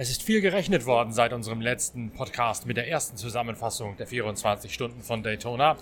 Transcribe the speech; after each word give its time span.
Es 0.00 0.10
ist 0.10 0.22
viel 0.22 0.40
gerechnet 0.40 0.86
worden 0.86 1.12
seit 1.12 1.32
unserem 1.32 1.60
letzten 1.60 2.12
Podcast 2.12 2.66
mit 2.66 2.76
der 2.76 2.86
ersten 2.86 3.16
Zusammenfassung 3.16 3.96
der 3.96 4.06
24 4.06 4.72
Stunden 4.72 5.02
von 5.02 5.24
Daytona. 5.24 5.76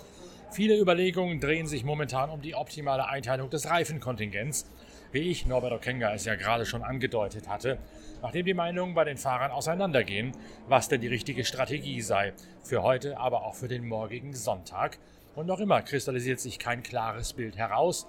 Viele 0.51 0.79
Überlegungen 0.79 1.39
drehen 1.39 1.67
sich 1.67 1.85
momentan 1.85 2.31
um 2.31 2.41
die 2.41 2.55
optimale 2.55 3.09
Einteilung 3.11 3.51
des 3.51 3.69
Reifenkontingents, 3.69 4.71
wie 5.13 5.19
ich, 5.19 5.45
Norbert 5.45 5.75
Okenga, 5.75 6.15
es 6.15 6.25
ja 6.25 6.35
gerade 6.35 6.65
schon 6.65 6.83
angedeutet 6.83 7.47
hatte, 7.47 7.77
nachdem 8.23 8.47
die 8.47 8.55
Meinungen 8.55 8.95
bei 8.95 9.05
den 9.05 9.19
Fahrern 9.19 9.51
auseinandergehen, 9.51 10.33
was 10.67 10.89
denn 10.89 11.03
die 11.03 11.09
richtige 11.09 11.45
Strategie 11.45 12.01
sei, 12.01 12.33
für 12.65 12.83
heute, 12.83 13.19
aber 13.19 13.45
auch 13.45 13.55
für 13.55 13.69
den 13.69 13.87
morgigen 13.87 14.33
Sonntag. 14.33 14.97
Und 15.35 15.47
noch 15.47 15.61
immer 15.61 15.83
kristallisiert 15.83 16.41
sich 16.41 16.59
kein 16.59 16.83
klares 16.83 17.35
Bild 17.35 17.59
heraus, 17.59 18.07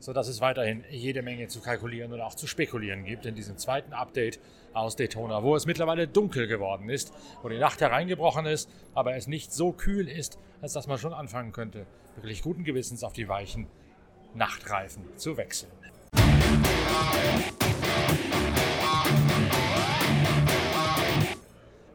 sodass 0.00 0.28
es 0.28 0.40
weiterhin 0.40 0.84
jede 0.90 1.22
Menge 1.22 1.48
zu 1.48 1.60
kalkulieren 1.60 2.12
und 2.12 2.20
auch 2.20 2.34
zu 2.34 2.46
spekulieren 2.46 3.04
gibt 3.04 3.26
in 3.26 3.34
diesem 3.34 3.56
zweiten 3.58 3.92
Update 3.92 4.40
aus 4.72 4.96
Daytona, 4.96 5.42
wo 5.42 5.56
es 5.56 5.66
mittlerweile 5.66 6.06
dunkel 6.06 6.46
geworden 6.46 6.88
ist, 6.88 7.12
wo 7.42 7.48
die 7.48 7.58
Nacht 7.58 7.80
hereingebrochen 7.80 8.46
ist, 8.46 8.70
aber 8.94 9.16
es 9.16 9.26
nicht 9.26 9.52
so 9.52 9.72
kühl 9.72 10.08
ist, 10.08 10.38
als 10.60 10.72
dass 10.72 10.86
man 10.86 10.98
schon 10.98 11.12
anfangen 11.12 11.52
könnte, 11.52 11.86
wirklich 12.16 12.42
guten 12.42 12.64
Gewissens 12.64 13.02
auf 13.02 13.12
die 13.12 13.28
weichen 13.28 13.66
Nachtreifen 14.34 15.02
zu 15.16 15.36
wechseln. 15.36 15.72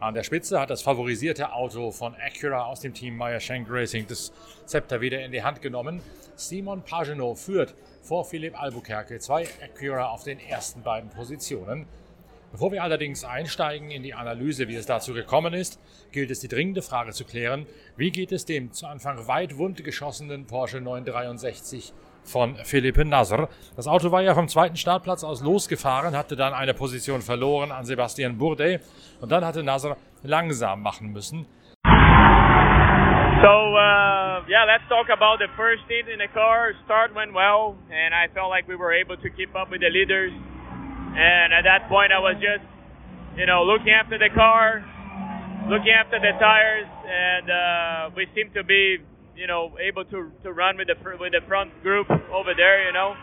An 0.04 0.14
der 0.14 0.24
Spitze 0.24 0.60
hat 0.60 0.70
das 0.70 0.82
favorisierte 0.82 1.54
Auto 1.54 1.92
von 1.92 2.14
Acura 2.16 2.66
aus 2.66 2.82
dem 2.82 2.94
Team 2.94 3.16
Meyer 3.16 3.40
Shank 3.40 3.68
Racing 3.70 4.06
das 4.06 4.34
Zepter 4.66 5.00
wieder 5.00 5.24
in 5.24 5.32
die 5.32 5.44
Hand 5.44 5.62
genommen. 5.62 6.02
Simon 6.36 6.82
Pagenaud 6.82 7.40
führt 7.40 7.74
vor 8.04 8.26
Philipp 8.26 8.62
Albuquerque 8.62 9.20
zwei 9.20 9.48
Acura 9.64 10.10
auf 10.10 10.24
den 10.24 10.40
ersten 10.40 10.84
beiden 10.84 11.10
Positionen. 11.10 11.88
Bevor 12.52 12.72
wir 12.72 12.84
allerdings 12.84 13.24
einsteigen 13.24 13.90
in 13.90 14.04
die 14.04 14.14
Analyse, 14.14 14.68
wie 14.68 14.76
es 14.76 14.86
dazu 14.86 15.14
gekommen 15.14 15.54
ist, 15.54 15.80
gilt 16.12 16.30
es 16.30 16.40
die 16.40 16.48
dringende 16.48 16.84
Frage 16.84 17.12
zu 17.14 17.26
klären, 17.26 17.66
wie 17.98 18.12
geht 18.12 18.32
es 18.32 18.46
dem 18.46 18.72
zu 18.74 18.86
Anfang 18.86 19.28
weit 19.28 19.58
wund 19.58 19.84
geschossenen 19.84 20.46
Porsche 20.46 20.80
963 20.80 21.94
von 22.24 22.56
Philippe 22.58 23.06
Nasr. 23.06 23.50
Das 23.76 23.88
Auto 23.88 24.12
war 24.12 24.22
ja 24.22 24.36
vom 24.36 24.48
zweiten 24.48 24.76
Startplatz 24.76 25.24
aus 25.24 25.42
losgefahren, 25.42 26.16
hatte 26.16 26.36
dann 26.36 26.54
eine 26.54 26.74
Position 26.74 27.22
verloren 27.22 27.72
an 27.72 27.86
Sebastian 27.86 28.38
Bourdais 28.38 28.80
und 29.20 29.32
dann 29.32 29.44
hatte 29.44 29.64
Nasr 29.64 29.98
langsam 30.22 30.82
machen 30.82 31.12
müssen. 31.12 31.48
Yeah, 34.44 34.68
let's 34.68 34.84
talk 34.92 35.08
about 35.08 35.40
the 35.40 35.48
first 35.56 35.88
hit 35.88 36.12
in 36.12 36.20
the 36.20 36.28
car. 36.28 36.76
Start 36.84 37.16
went 37.16 37.32
well, 37.32 37.80
and 37.88 38.12
I 38.12 38.28
felt 38.36 38.52
like 38.52 38.68
we 38.68 38.76
were 38.76 38.92
able 38.92 39.16
to 39.16 39.30
keep 39.32 39.56
up 39.56 39.72
with 39.72 39.80
the 39.80 39.88
leaders. 39.88 40.36
And 40.36 41.56
at 41.56 41.64
that 41.64 41.88
point, 41.88 42.12
I 42.12 42.20
was 42.20 42.36
just, 42.44 42.68
you 43.40 43.48
know, 43.48 43.64
looking 43.64 43.96
after 43.96 44.20
the 44.20 44.28
car, 44.36 44.84
looking 45.72 45.96
after 45.96 46.20
the 46.20 46.36
tires, 46.44 46.92
and 47.08 47.46
uh, 47.48 48.12
we 48.20 48.28
seemed 48.36 48.52
to 48.60 48.68
be, 48.68 49.00
you 49.32 49.48
know, 49.48 49.80
able 49.80 50.04
to 50.12 50.28
to 50.44 50.52
run 50.52 50.76
with 50.76 50.92
the 50.92 51.00
with 51.16 51.32
the 51.32 51.44
front 51.48 51.72
group 51.80 52.12
over 52.28 52.52
there, 52.52 52.84
you 52.84 52.92
know. 52.92 53.16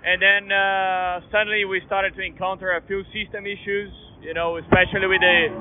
And 0.00 0.24
then 0.24 0.48
uh, 0.48 1.20
suddenly 1.28 1.68
we 1.68 1.84
started 1.84 2.16
to 2.16 2.24
encounter 2.24 2.72
a 2.72 2.80
few 2.88 3.04
system 3.12 3.44
issues, 3.44 3.92
you 4.24 4.32
know, 4.32 4.56
especially 4.56 5.04
with 5.04 5.20
the 5.20 5.52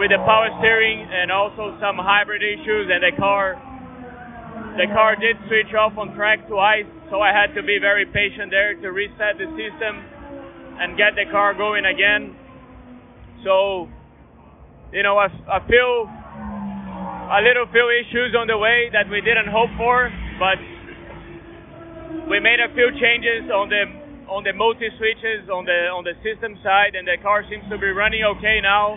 with 0.00 0.08
the 0.08 0.24
power 0.24 0.48
steering 0.64 1.04
and 1.04 1.28
also 1.28 1.76
some 1.84 2.00
hybrid 2.00 2.40
issues 2.40 2.88
and 2.88 3.04
the 3.04 3.12
car 3.20 3.60
the 4.76 4.88
car 4.92 5.16
did 5.16 5.36
switch 5.48 5.74
off 5.76 5.98
on 5.98 6.14
track 6.16 6.48
twice 6.48 6.88
so 7.10 7.20
I 7.20 7.28
had 7.28 7.52
to 7.54 7.62
be 7.62 7.76
very 7.76 8.06
patient 8.06 8.48
there 8.48 8.72
to 8.72 8.88
reset 8.88 9.36
the 9.36 9.44
system 9.52 10.00
and 10.80 10.96
get 10.96 11.12
the 11.12 11.28
car 11.30 11.52
going 11.52 11.84
again. 11.84 12.32
So 13.44 13.88
you 14.92 15.02
know 15.02 15.18
I, 15.18 15.28
I 15.28 15.60
feel 15.68 16.08
a 16.08 17.40
little 17.44 17.68
few 17.68 17.88
issues 18.00 18.32
on 18.32 18.46
the 18.48 18.56
way 18.56 18.88
that 18.92 19.08
we 19.12 19.20
didn't 19.20 19.52
hope 19.52 19.70
for 19.76 20.08
but 20.40 20.56
we 22.28 22.40
made 22.40 22.60
a 22.60 22.72
few 22.72 22.88
changes 22.96 23.52
on 23.52 23.68
the 23.68 23.84
on 24.32 24.44
the 24.44 24.52
multi 24.56 24.88
switches 24.96 25.48
on 25.52 25.68
the 25.68 25.92
on 25.92 26.04
the 26.04 26.16
system 26.24 26.56
side 26.64 26.96
and 26.96 27.04
the 27.06 27.20
car 27.20 27.44
seems 27.50 27.64
to 27.68 27.76
be 27.76 27.92
running 27.92 28.24
okay 28.24 28.60
now. 28.62 28.96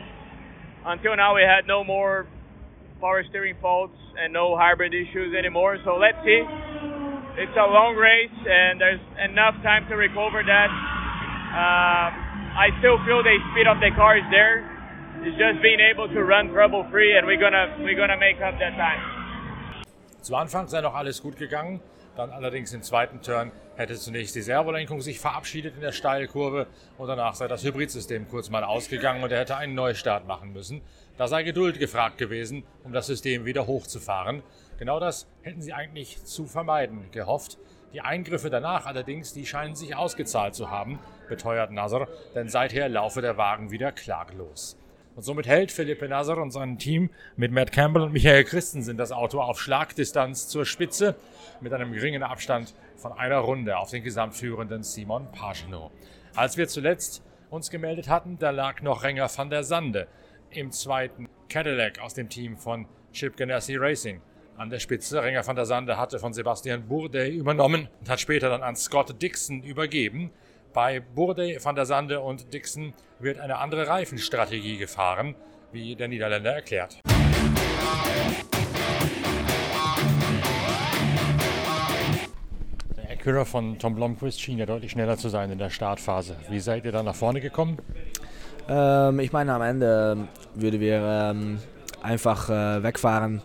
Until 0.86 1.18
now 1.18 1.36
we 1.36 1.42
had 1.42 1.68
no 1.68 1.84
more 1.84 2.28
power 3.00 3.24
steering 3.30 3.56
faults 3.62 3.98
and 4.18 4.34
no 4.34 4.56
hybrid 4.58 4.94
issues 4.94 5.36
anymore. 5.36 5.78
So 5.84 5.96
let's 5.96 6.18
see. 6.24 6.42
It's 7.38 7.58
a 7.58 7.68
long 7.68 7.96
race 7.96 8.40
and 8.48 8.80
there's 8.80 9.04
enough 9.30 9.56
time 9.64 9.88
to 9.90 9.96
recover 9.96 10.44
that. 10.44 10.70
Uh, 11.52 12.08
I 12.56 12.72
still 12.80 12.98
feel 13.06 13.24
the 13.24 13.38
speed 13.52 13.68
of 13.68 13.80
the 13.80 13.92
car 13.96 14.18
is 14.18 14.28
there. 14.32 14.64
It's 15.24 15.38
just 15.38 15.62
being 15.62 15.80
able 15.80 16.08
to 16.08 16.24
run 16.24 16.50
trouble 16.50 16.86
free 16.92 17.18
and 17.18 17.28
we're 17.28 17.40
gonna 17.40 17.76
we're 17.80 17.98
gonna 17.98 18.18
make 18.18 18.40
up 18.42 18.60
that 18.60 18.76
time. 18.76 19.02
Zu 20.22 20.36
Anfang 20.36 20.68
sei 20.68 20.82
noch 20.82 20.96
alles 20.96 21.22
gut 21.22 21.38
gegangen. 21.38 21.82
Dann 22.16 22.32
allerdings 22.32 22.74
im 22.74 22.82
zweiten 22.82 23.22
Turn 23.22 23.52
hätte 23.76 23.96
zunächst 23.96 24.36
die 24.36 24.42
Servolenkung 24.42 25.02
sich 25.02 25.20
verabschiedet 25.20 25.76
in 25.76 25.82
der 25.82 25.92
Steilkurve 25.92 26.68
und 26.98 27.08
danach 27.08 27.36
sei 27.36 27.50
das 27.50 27.66
Hybridsystem 27.66 28.30
kurz 28.30 28.50
mal 28.50 28.64
ausgegangen 28.64 29.22
und 29.22 29.34
er 29.34 29.40
hätte 29.40 29.58
einen 29.58 29.76
Neustart 29.76 30.26
machen 30.26 30.54
müssen. 30.54 30.82
Da 31.18 31.28
sei 31.30 31.44
Geduld 31.44 31.80
gefragt 31.80 32.18
gewesen, 32.18 32.64
um 32.84 32.92
das 32.92 33.08
System 33.08 33.46
wieder 33.46 33.68
hochzufahren. 33.68 34.44
Genau 34.78 35.00
das 35.00 35.28
hätten 35.44 35.62
sie 35.62 35.72
eigentlich 35.72 36.26
zu 36.26 36.46
vermeiden 36.46 37.10
gehofft. 37.12 37.58
Die 37.94 38.02
Eingriffe 38.02 38.50
danach 38.50 38.86
allerdings, 38.86 39.32
die 39.32 39.46
scheinen 39.46 39.76
sich 39.76 39.96
ausgezahlt 39.96 40.56
zu 40.56 40.70
haben, 40.70 41.00
beteuert 41.30 41.72
Nasser, 41.72 42.10
denn 42.36 42.50
seither 42.50 42.90
laufe 42.90 43.22
der 43.22 43.38
Wagen 43.38 43.72
wieder 43.72 43.94
klaglos. 43.94 44.78
Und 45.16 45.24
somit 45.24 45.48
hält 45.48 45.72
Philippe 45.72 46.10
Nasser 46.10 46.38
und 46.38 46.52
sein 46.52 46.78
Team 46.78 47.10
mit 47.38 47.54
Matt 47.54 47.72
Campbell 47.72 48.02
und 48.02 48.12
Michael 48.12 48.44
Christensen 48.44 48.98
das 48.98 49.14
Auto 49.14 49.40
auf 49.40 49.62
Schlagdistanz 49.62 50.50
zur 50.50 50.66
Spitze 50.66 51.16
mit 51.62 51.72
einem 51.72 51.94
geringen 51.94 52.24
Abstand 52.24 52.74
von 52.98 53.14
einer 53.14 53.38
Runde 53.38 53.78
auf 53.78 53.90
den 53.90 54.04
gesamtführenden 54.04 54.84
Simon 54.84 55.32
Pagenaud. 55.32 55.94
Als 56.36 56.58
wir 56.58 56.68
zuletzt 56.68 57.24
uns 57.50 57.70
gemeldet 57.70 58.10
hatten, 58.10 58.38
da 58.38 58.50
lag 58.50 58.82
noch 58.82 59.04
Renger 59.04 59.30
van 59.34 59.50
der 59.50 59.64
Sande 59.64 60.10
im 60.58 60.72
zweiten 60.72 61.28
Cadillac 61.50 62.00
aus 62.00 62.14
dem 62.14 62.30
Team 62.30 62.58
von 62.58 62.88
Chip 63.12 63.38
Ganassi 63.38 63.76
Racing. 63.76 64.22
An 64.58 64.70
der 64.70 64.80
Spitze, 64.80 65.22
Renger 65.22 65.46
van 65.46 65.56
der 65.56 65.66
Sande 65.66 65.98
hatte 65.98 66.18
von 66.18 66.34
Sebastian 66.34 66.88
Bourdais 66.88 67.30
übernommen 67.30 67.90
und 68.00 68.10
hat 68.10 68.22
später 68.22 68.50
dann 68.50 68.64
an 68.64 68.76
Scott 68.76 69.22
Dixon 69.22 69.64
übergeben. 69.64 70.32
Bei 70.74 71.02
Bourdais, 71.02 71.64
van 71.64 71.76
der 71.76 71.86
Sande 71.86 72.22
und 72.22 72.54
Dixon 72.54 72.94
wird 73.20 73.40
eine 73.40 73.58
andere 73.58 73.88
Reifenstrategie 73.88 74.78
gefahren, 74.78 75.36
wie 75.72 75.96
der 75.96 76.08
Niederländer 76.08 76.54
erklärt. 76.54 77.00
Der 82.98 83.12
Acura 83.12 83.44
von 83.44 83.78
Tom 83.78 83.96
Blomqvist 83.96 84.40
schien 84.40 84.58
ja 84.58 84.66
deutlich 84.66 84.92
schneller 84.92 85.18
zu 85.18 85.30
sein 85.30 85.52
in 85.52 85.58
der 85.58 85.70
Startphase. 85.70 86.38
Wie 86.50 86.60
seid 86.60 86.86
ihr 86.86 86.92
da 86.94 87.04
nach 87.04 87.16
vorne 87.16 87.42
gekommen? 87.42 87.78
Ähm, 88.68 89.20
ich 89.20 89.32
meine, 89.32 89.54
am 89.54 89.62
Ende 89.62 90.28
würden 90.56 90.80
wir 90.80 91.00
ähm, 91.02 91.60
einfach 92.02 92.50
äh, 92.50 92.84
wegfahren 92.84 93.42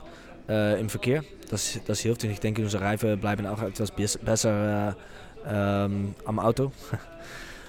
äh, 0.48 0.80
im 0.80 0.88
Verkehr. 0.88 1.22
Das, 1.50 1.80
das 1.86 2.00
hilft 2.00 2.24
und 2.24 2.30
ich 2.30 2.40
denke, 2.40 2.62
unsere 2.62 2.84
Reifen 2.84 3.18
bleiben 3.18 3.46
auch 3.46 3.62
etwas 3.62 3.90
besser 3.90 4.90
äh, 4.90 4.94
ähm, 5.48 6.14
am 6.24 6.38
Auto. 6.38 6.72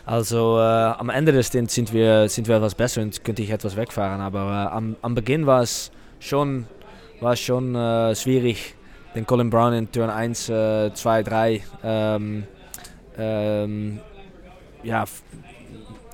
Also 0.03 0.57
äh, 0.57 0.61
am 0.61 1.09
Ende 1.09 1.31
des 1.31 1.47
Stints 1.47 1.75
sind 1.75 1.93
wir, 1.93 2.27
sind 2.27 2.47
wir 2.47 2.55
etwas 2.55 2.73
besser 2.73 3.03
und 3.03 3.23
könnte 3.23 3.43
ich 3.43 3.51
etwas 3.51 3.77
wegfahren. 3.77 4.19
Aber 4.19 4.39
äh, 4.39 4.75
am, 4.75 4.95
am 5.03 5.13
Beginn 5.13 5.45
war 5.45 5.61
es 5.61 5.91
schon, 6.19 6.65
war 7.19 7.35
schon 7.35 7.75
äh, 7.75 8.15
schwierig, 8.15 8.75
den 9.13 9.27
Colin 9.27 9.51
Brown 9.51 9.73
in 9.73 9.91
Turn 9.91 10.09
1, 10.09 10.45
2, 10.45 10.91
3 11.23 11.61
ähm, 11.83 12.43
ähm, 13.15 13.99
ja, 14.83 15.05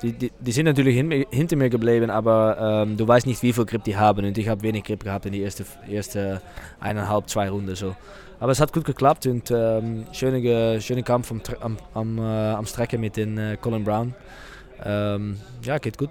die, 0.02 0.14
die, 0.14 0.32
die, 0.40 0.52
sind 0.52 0.66
natürlich 0.66 0.96
hin, 0.96 1.26
hinter 1.32 1.56
mir 1.56 1.70
geblieben, 1.70 2.10
aber 2.10 2.86
ähm, 2.86 2.98
du 2.98 3.08
weißt 3.08 3.26
nicht, 3.26 3.42
wie 3.42 3.54
viel 3.54 3.66
Grip 3.66 3.84
die 3.84 3.98
haben. 3.98 4.26
Und 4.26 4.38
ich 4.38 4.48
habe 4.48 4.62
wenig 4.62 4.84
Grip 4.84 5.04
gehabt 5.04 5.26
in 5.26 5.32
die 5.32 5.42
erste, 5.42 5.66
erste 5.90 6.42
eineinhalb, 6.80 7.30
zwei 7.30 7.50
Runden. 7.50 7.76
So. 7.76 7.96
Aber 8.40 8.52
es 8.52 8.60
hat 8.60 8.72
gut 8.74 8.86
geklappt 8.86 9.26
und 9.26 9.50
ähm, 9.50 10.06
schöne, 10.12 10.80
schöne 10.82 11.04
Kampf 11.04 11.32
am, 11.32 11.42
am, 11.62 11.78
am, 11.94 12.18
äh, 12.20 12.22
am 12.22 12.66
Strecke 12.68 12.98
mit 12.98 13.18
den 13.18 13.38
äh, 13.38 13.58
Colin 13.60 13.84
Brown. 13.84 14.14
Ähm, 14.86 15.38
ja, 15.64 15.80
geht 15.80 15.98
gut. 15.98 16.10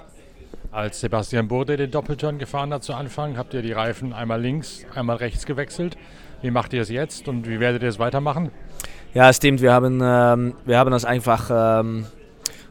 Als 0.73 1.01
Sebastian 1.01 1.47
Burde 1.47 1.77
den 1.77 1.91
Doppelturn 1.91 2.39
gefahren 2.39 2.75
hat 2.75 2.83
zu 2.83 2.93
Anfang, 2.93 3.37
habt 3.37 3.55
ihr 3.55 3.63
die 3.63 3.73
Reifen 3.73 4.13
einmal 4.13 4.41
links, 4.41 4.85
einmal 4.95 5.17
rechts 5.17 5.47
gewechselt. 5.47 5.97
Wie 6.43 6.51
macht 6.51 6.73
ihr 6.73 6.83
es 6.83 6.91
jetzt 6.91 7.29
und 7.29 7.49
wie 7.49 7.61
werdet 7.61 7.83
ihr 7.83 7.89
es 7.89 7.99
weitermachen? 7.99 8.51
Ja, 9.15 9.33
stimmt. 9.33 9.63
Wir 9.63 9.73
haben, 9.73 10.01
ähm, 10.03 10.55
wir 10.67 10.79
haben 10.79 10.91
das 10.91 11.05
einfach 11.05 11.51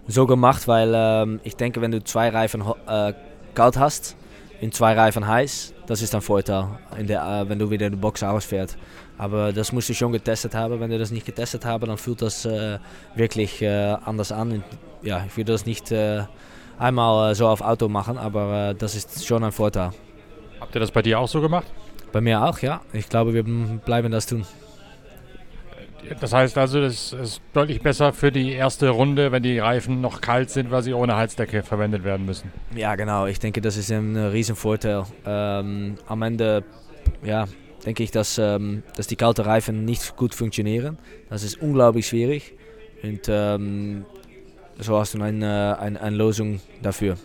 so 0.07 0.25
gemacht, 0.25 0.67
weil 0.67 0.93
ähm, 0.95 1.39
ich 1.43 1.55
denke, 1.55 1.81
wenn 1.81 1.91
du 1.91 2.03
zwei 2.03 2.29
Reifen 2.29 2.63
äh, 2.87 3.13
kalt 3.53 3.77
hast, 3.77 4.15
in 4.61 4.71
zwei 4.71 4.93
Reifen 4.93 5.27
heiß. 5.27 5.73
Das 5.87 6.01
ist 6.01 6.15
ein 6.15 6.21
Vorteil, 6.21 6.67
in 6.97 7.07
der, 7.07 7.23
äh, 7.23 7.49
wenn 7.49 7.59
du 7.59 7.69
wieder 7.69 7.89
die 7.89 7.95
Box 7.95 8.23
ausfährst. 8.23 8.77
Aber 9.17 9.53
das 9.53 9.71
musst 9.71 9.89
du 9.89 9.93
schon 9.93 10.11
getestet 10.11 10.55
haben. 10.55 10.79
Wenn 10.79 10.89
du 10.89 10.97
das 10.97 11.11
nicht 11.11 11.25
getestet 11.25 11.65
hast, 11.65 11.81
dann 11.81 11.97
fühlt 11.97 12.21
das 12.21 12.45
äh, 12.45 12.79
wirklich 13.15 13.61
äh, 13.61 13.95
anders 14.03 14.31
an. 14.31 14.63
Ja, 15.01 15.23
ich 15.25 15.37
würde 15.37 15.53
das 15.53 15.65
nicht 15.65 15.91
äh, 15.91 16.23
einmal 16.77 17.31
äh, 17.31 17.35
so 17.35 17.47
auf 17.47 17.61
Auto 17.61 17.87
machen, 17.87 18.17
aber 18.17 18.73
das 18.73 18.95
ist 18.95 19.25
schon 19.25 19.43
ein 19.43 19.51
Vorteil. 19.51 19.91
Habt 20.59 20.75
ihr 20.75 20.81
das 20.81 20.91
bei 20.91 21.01
dir 21.01 21.19
auch 21.19 21.27
so 21.27 21.41
gemacht? 21.41 21.67
Bei 22.11 22.21
mir 22.21 22.43
auch, 22.43 22.59
ja. 22.59 22.81
Ich 22.93 23.07
glaube, 23.07 23.33
wir 23.33 23.43
bleiben 23.43 24.11
das 24.11 24.25
tun. 24.25 24.45
Das 26.19 26.33
heißt 26.33 26.57
also, 26.57 26.81
das 26.81 27.13
ist 27.13 27.41
deutlich 27.53 27.81
besser 27.81 28.13
für 28.13 28.31
die 28.31 28.51
erste 28.51 28.89
Runde, 28.89 29.31
wenn 29.31 29.43
die 29.43 29.59
Reifen 29.59 30.01
noch 30.01 30.21
kalt 30.21 30.49
sind, 30.49 30.71
weil 30.71 30.83
sie 30.83 30.93
ohne 30.93 31.15
Heizdecke 31.15 31.63
verwendet 31.63 32.03
werden 32.03 32.25
müssen. 32.25 32.51
Ja, 32.75 32.95
genau. 32.95 33.25
Ich 33.25 33.39
denke, 33.39 33.61
das 33.61 33.77
ist 33.77 33.91
ein 33.91 34.15
Riesenvorteil. 34.15 35.03
Ähm, 35.25 35.95
am 36.07 36.21
Ende, 36.21 36.63
ja, 37.23 37.45
denke 37.85 38.03
ich, 38.03 38.11
dass, 38.11 38.37
ähm, 38.37 38.83
dass 38.95 39.07
die 39.07 39.15
kalten 39.15 39.41
Reifen 39.41 39.85
nicht 39.85 40.15
gut 40.15 40.33
funktionieren. 40.33 40.97
Das 41.29 41.43
ist 41.43 41.61
unglaublich 41.61 42.07
schwierig. 42.07 42.53
Und 43.03 43.21
ähm, 43.27 44.05
so 44.79 44.97
hast 44.97 45.13
du 45.13 45.21
eine, 45.21 45.77
eine, 45.79 46.01
eine 46.01 46.15
Lösung 46.15 46.59
dafür. 46.81 47.17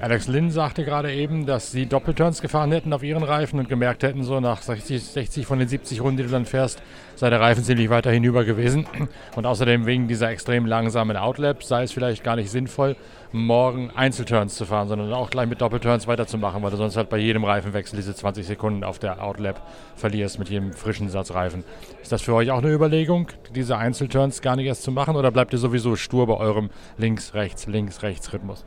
Alex 0.00 0.28
Lynn 0.28 0.52
sagte 0.52 0.84
gerade 0.84 1.12
eben, 1.12 1.44
dass 1.44 1.72
sie 1.72 1.86
Doppelturns 1.86 2.40
gefahren 2.40 2.70
hätten 2.70 2.92
auf 2.92 3.02
ihren 3.02 3.24
Reifen 3.24 3.58
und 3.58 3.68
gemerkt 3.68 4.04
hätten, 4.04 4.22
so 4.22 4.38
nach 4.38 4.62
60, 4.62 5.02
60 5.02 5.44
von 5.44 5.58
den 5.58 5.66
70 5.66 6.00
Runden, 6.00 6.18
die 6.18 6.22
du 6.22 6.28
dann 6.28 6.44
fährst, 6.44 6.80
sei 7.16 7.30
der 7.30 7.40
Reifen 7.40 7.64
ziemlich 7.64 7.90
weiter 7.90 8.12
hinüber 8.12 8.44
gewesen. 8.44 8.86
Und 9.34 9.44
außerdem 9.44 9.86
wegen 9.86 10.06
dieser 10.06 10.30
extrem 10.30 10.66
langsamen 10.66 11.16
Outlap 11.16 11.64
sei 11.64 11.82
es 11.82 11.90
vielleicht 11.90 12.22
gar 12.22 12.36
nicht 12.36 12.48
sinnvoll, 12.48 12.94
morgen 13.32 13.90
Einzelturns 13.90 14.54
zu 14.54 14.66
fahren, 14.66 14.86
sondern 14.86 15.12
auch 15.12 15.30
gleich 15.30 15.48
mit 15.48 15.60
Doppelturns 15.60 16.06
weiterzumachen, 16.06 16.62
weil 16.62 16.70
du 16.70 16.76
sonst 16.76 16.96
halt 16.96 17.10
bei 17.10 17.18
jedem 17.18 17.42
Reifenwechsel 17.42 17.96
diese 17.96 18.14
20 18.14 18.46
Sekunden 18.46 18.84
auf 18.84 19.00
der 19.00 19.20
Outlap 19.20 19.60
verlierst 19.96 20.38
mit 20.38 20.48
jedem 20.48 20.72
frischen 20.74 21.08
Satz 21.08 21.32
Reifen. 21.32 21.64
Ist 22.00 22.12
das 22.12 22.22
für 22.22 22.34
euch 22.34 22.52
auch 22.52 22.58
eine 22.58 22.72
Überlegung, 22.72 23.26
diese 23.52 23.76
Einzelturns 23.76 24.42
gar 24.42 24.54
nicht 24.54 24.66
erst 24.66 24.84
zu 24.84 24.92
machen 24.92 25.16
oder 25.16 25.32
bleibt 25.32 25.52
ihr 25.52 25.58
sowieso 25.58 25.96
stur 25.96 26.28
bei 26.28 26.36
eurem 26.36 26.70
Links-Rechts, 26.98 27.66
Links-Rechts-Rhythmus? 27.66 28.64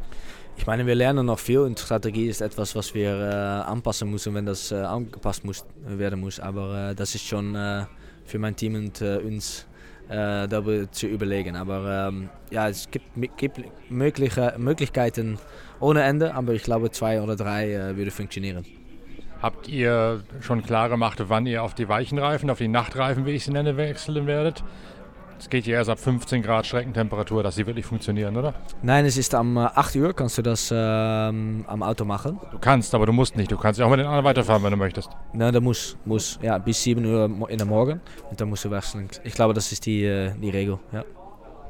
Ich 0.58 0.68
meine, 0.68 0.86
wir 0.86 0.96
lernen 0.96 1.26
noch 1.26 1.40
viel 1.40 1.60
und 1.60 1.80
Strategie 1.80 2.28
ist 2.28 2.42
etwas, 2.42 2.76
was 2.76 2.94
wir 2.94 3.10
äh, 3.10 3.70
anpassen 3.70 4.12
müssen, 4.12 4.34
wenn 4.36 4.46
das 4.46 4.72
äh, 4.72 4.76
angepasst 4.76 5.44
muss, 5.44 5.66
werden 5.86 6.20
muss. 6.20 6.40
Aber 6.40 6.92
äh, 6.92 6.96
das 6.96 7.16
ist 7.16 7.26
schon 7.26 7.56
äh, 7.56 7.86
für 8.26 8.38
mein 8.38 8.56
Team 8.56 8.76
und 8.76 9.02
äh, 9.02 9.18
uns 9.18 9.66
äh, 10.08 10.48
darüber 10.48 10.92
zu 10.92 11.08
überlegen. 11.08 11.56
Aber 11.56 12.10
ähm, 12.10 12.30
ja, 12.52 12.70
es 12.70 12.90
gibt, 12.92 13.06
gibt 13.38 13.62
mögliche 13.90 14.54
Möglichkeiten 14.58 15.40
ohne 15.80 16.04
Ende, 16.04 16.36
aber 16.36 16.54
ich 16.54 16.64
glaube, 16.64 16.92
zwei 16.92 17.22
oder 17.22 17.36
drei 17.36 17.96
würde 17.96 18.12
funktionieren. 18.12 18.64
Habt 19.42 19.68
ihr 19.68 20.24
schon 20.42 20.62
klar 20.62 20.90
gemacht, 20.90 21.18
wann 21.28 21.48
ihr 21.48 21.64
auf 21.64 21.74
die 21.74 21.90
weichen 21.90 22.20
Reifen, 22.20 22.52
auf 22.52 22.60
die 22.60 22.68
Nachtreifen, 22.68 23.26
wie 23.26 23.32
ich 23.32 23.46
sie 23.46 23.52
nenne, 23.52 23.76
wechseln 23.76 24.28
werdet? 24.28 24.64
Es 25.42 25.50
geht 25.50 25.66
ja 25.66 25.78
erst 25.78 25.90
ab 25.90 25.98
15 25.98 26.44
Grad 26.44 26.68
Streckentemperatur, 26.68 27.42
dass 27.42 27.56
sie 27.56 27.66
wirklich 27.66 27.84
funktionieren, 27.84 28.38
oder? 28.38 28.54
Nein, 28.84 29.06
es 29.06 29.18
ist 29.18 29.34
am 29.34 29.58
8 29.58 29.96
äh, 29.96 30.00
Uhr, 30.00 30.14
kannst 30.14 30.38
du 30.38 30.44
das 30.44 30.72
ähm, 30.72 31.66
am 31.68 31.82
Auto 31.82 32.06
machen. 32.06 32.40
Du 32.52 32.60
kannst, 32.60 32.94
aber 32.94 33.08
du 33.08 33.12
musst 33.12 33.36
nicht. 33.36 33.52
Du 33.52 33.58
kannst 33.58 33.80
ja 33.80 33.88
auch 33.88 33.90
mit 33.90 34.00
den 34.00 34.06
anderen 34.06 34.24
weiterfahren, 34.24 34.62
wenn 34.62 34.70
du 34.70 34.78
möchtest. 34.78 35.10
Nein, 35.34 35.52
da 35.52 35.60
muss, 35.60 35.98
muss. 36.06 36.38
Ja, 36.44 36.60
bis 36.60 36.84
7 36.84 37.04
Uhr 37.04 37.50
in 37.50 37.58
der 37.58 37.66
Morgen 37.66 38.02
und 38.30 38.40
dann 38.40 38.50
musst 38.50 38.66
du 38.66 38.70
wechseln. 38.70 39.10
Ich 39.24 39.34
glaube, 39.34 39.56
das 39.56 39.72
ist 39.72 39.84
die, 39.88 40.06
äh, 40.06 40.32
die 40.40 40.52
Regel, 40.52 40.78
ja. 40.92 41.04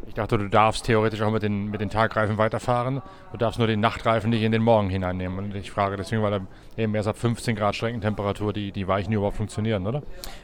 Ich 0.08 0.16
dachte, 0.16 0.38
du 0.38 0.50
darfst 0.50 0.86
theoretisch 0.86 1.22
auch 1.22 1.32
mit 1.32 1.44
den, 1.44 1.70
mit 1.70 1.80
den 1.80 1.90
Tagreifen 1.90 2.38
weiterfahren. 2.38 3.02
Du 3.32 3.38
darfst 3.38 3.60
nur 3.60 3.68
den 3.68 3.80
Nachtreifen 3.80 4.30
nicht 4.30 4.42
in 4.42 4.52
den 4.52 4.62
Morgen 4.62 4.90
hineinnehmen. 4.90 5.40
Und 5.40 5.56
ich 5.56 5.72
frage 5.72 5.96
deswegen, 5.96 6.22
weil 6.22 6.42
eben 6.76 6.94
erst 6.96 7.08
ab 7.08 7.18
15 7.18 7.56
Grad 7.56 7.76
Streckentemperatur 7.76 8.52
die, 8.52 8.72
die 8.72 8.88
Weichen 8.88 9.14
überhaupt 9.14 9.38
funktionieren, 9.38 9.88
oder? 9.88 10.02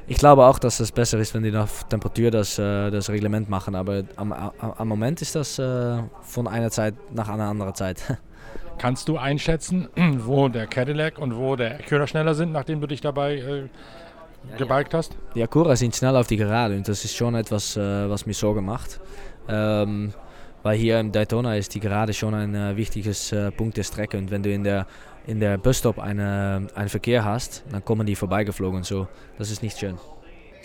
Ich 0.07 0.17
glaube 0.17 0.45
auch, 0.45 0.59
dass 0.59 0.79
es 0.79 0.91
besser 0.91 1.17
ist, 1.17 1.33
wenn 1.33 1.43
die 1.43 1.51
nach 1.51 1.67
Temperatur 1.83 2.31
das, 2.31 2.57
äh, 2.59 2.91
das 2.91 3.09
Reglement 3.09 3.49
machen. 3.49 3.75
Aber 3.75 4.03
am, 4.15 4.31
am 4.31 4.87
Moment 4.87 5.21
ist 5.21 5.35
das 5.35 5.59
äh, 5.59 5.97
von 6.21 6.47
einer 6.47 6.71
Zeit 6.71 6.93
nach 7.11 7.27
einer 7.27 7.45
anderen 7.45 7.75
Zeit. 7.75 8.17
Kannst 8.77 9.09
du 9.09 9.17
einschätzen, 9.17 9.89
wo 9.95 10.49
der 10.49 10.67
Cadillac 10.67 11.17
und 11.17 11.35
wo 11.35 11.55
der 11.55 11.79
Acura 11.79 12.07
schneller 12.07 12.35
sind, 12.35 12.51
nachdem 12.51 12.79
du 12.79 12.87
dich 12.87 13.01
dabei 13.01 13.35
äh, 13.35 13.63
gebiked 14.57 14.93
hast? 14.93 15.17
Die 15.35 15.43
Acura 15.43 15.75
sind 15.75 15.95
schnell 15.95 16.15
auf 16.15 16.27
die 16.27 16.37
Gerade 16.37 16.75
und 16.75 16.87
das 16.87 17.03
ist 17.03 17.15
schon 17.15 17.35
etwas, 17.35 17.75
äh, 17.75 18.09
was 18.09 18.25
mir 18.25 18.33
Sorge 18.33 18.61
macht. 18.61 18.99
Ähm, 19.49 20.13
weil 20.63 20.77
hier 20.77 20.99
in 20.99 21.11
Daytona 21.11 21.55
ist 21.55 21.73
die 21.75 21.79
Gerade 21.79 22.13
schon 22.13 22.33
ein 22.33 22.53
äh, 22.53 22.75
wichtiges 22.75 23.31
äh, 23.31 23.51
Punkt 23.51 23.77
der 23.77 23.83
Strecke 23.83 24.17
und 24.17 24.31
wenn 24.31 24.43
du 24.43 24.51
in 24.51 24.63
der, 24.63 24.85
in 25.25 25.39
der 25.39 25.57
Busstop 25.57 25.99
eine, 25.99 26.67
einen 26.75 26.89
Verkehr 26.89 27.23
hast, 27.23 27.63
dann 27.71 27.85
kommen 27.85 28.05
die 28.05 28.15
vorbeigeflogen. 28.15 28.83
So, 28.83 29.07
das 29.37 29.49
ist 29.51 29.61
nicht 29.63 29.77
schön. 29.77 29.97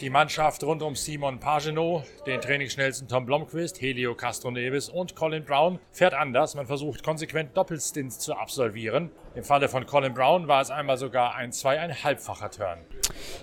Die 0.01 0.11
Mannschaft 0.11 0.65
rund 0.65 0.83
um 0.83 0.97
Simon 0.97 1.39
Pagenaud, 1.39 2.03
den 2.27 2.41
trainingsschnellsten 2.41 3.07
Tom 3.07 3.25
Blomqvist, 3.25 3.81
Helio 3.81 4.17
Castro 4.17 4.51
Neves 4.51 4.89
und 4.89 5.15
Colin 5.15 5.45
Brown 5.45 5.79
fährt 5.93 6.15
anders. 6.15 6.57
Man 6.57 6.67
versucht 6.67 7.05
konsequent 7.05 7.57
Doppelstints 7.57 8.19
zu 8.19 8.35
absolvieren. 8.35 9.13
Im 9.37 9.45
Falle 9.45 9.69
von 9.69 9.87
Colin 9.87 10.13
Brown 10.13 10.49
war 10.49 10.61
es 10.61 10.73
einmal 10.73 10.97
sogar 10.97 11.37
ein 11.37 11.53
zweieinhalbfacher 11.53 12.51
Turn. 12.51 12.79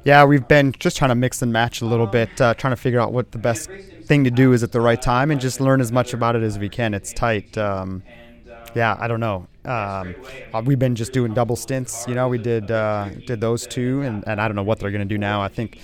Yeah, 0.03 0.23
we've 0.25 0.47
been 0.47 0.71
just 0.79 0.97
trying 0.97 1.09
to 1.09 1.15
mix 1.15 1.41
and 1.41 1.51
match 1.51 1.81
a 1.81 1.85
little 1.85 2.07
bit, 2.07 2.39
uh, 2.39 2.53
trying 2.53 2.71
to 2.71 2.77
figure 2.77 2.99
out 2.99 3.11
what 3.11 3.31
the 3.31 3.37
best 3.37 3.69
thing 4.03 4.23
to 4.23 4.31
do 4.31 4.53
is 4.53 4.63
at 4.63 4.71
the 4.71 4.81
right 4.81 5.01
time 5.01 5.29
and 5.29 5.39
just 5.41 5.59
learn 5.59 5.81
as 5.81 5.91
much 5.91 6.13
about 6.13 6.35
it 6.35 6.43
as 6.43 6.57
we 6.57 6.69
can. 6.69 6.93
It's 6.93 7.13
tight. 7.13 7.57
Um, 7.57 8.03
yeah, 8.75 8.95
I 8.99 9.07
don't 9.07 9.19
know. 9.19 9.47
Um, 9.65 10.15
uh, 10.53 10.61
we've 10.65 10.79
been 10.79 10.95
just 10.95 11.11
doing 11.11 11.33
double 11.33 11.55
stints. 11.55 12.05
You 12.07 12.15
know, 12.15 12.27
we 12.27 12.37
did 12.37 12.71
uh, 12.71 13.09
did 13.27 13.41
those 13.41 13.67
two, 13.67 14.01
and, 14.01 14.23
and 14.27 14.39
I 14.39 14.47
don't 14.47 14.55
know 14.55 14.63
what 14.63 14.79
they're 14.79 14.91
going 14.91 15.07
to 15.07 15.13
do 15.13 15.17
now. 15.17 15.41
I 15.41 15.47
think 15.47 15.79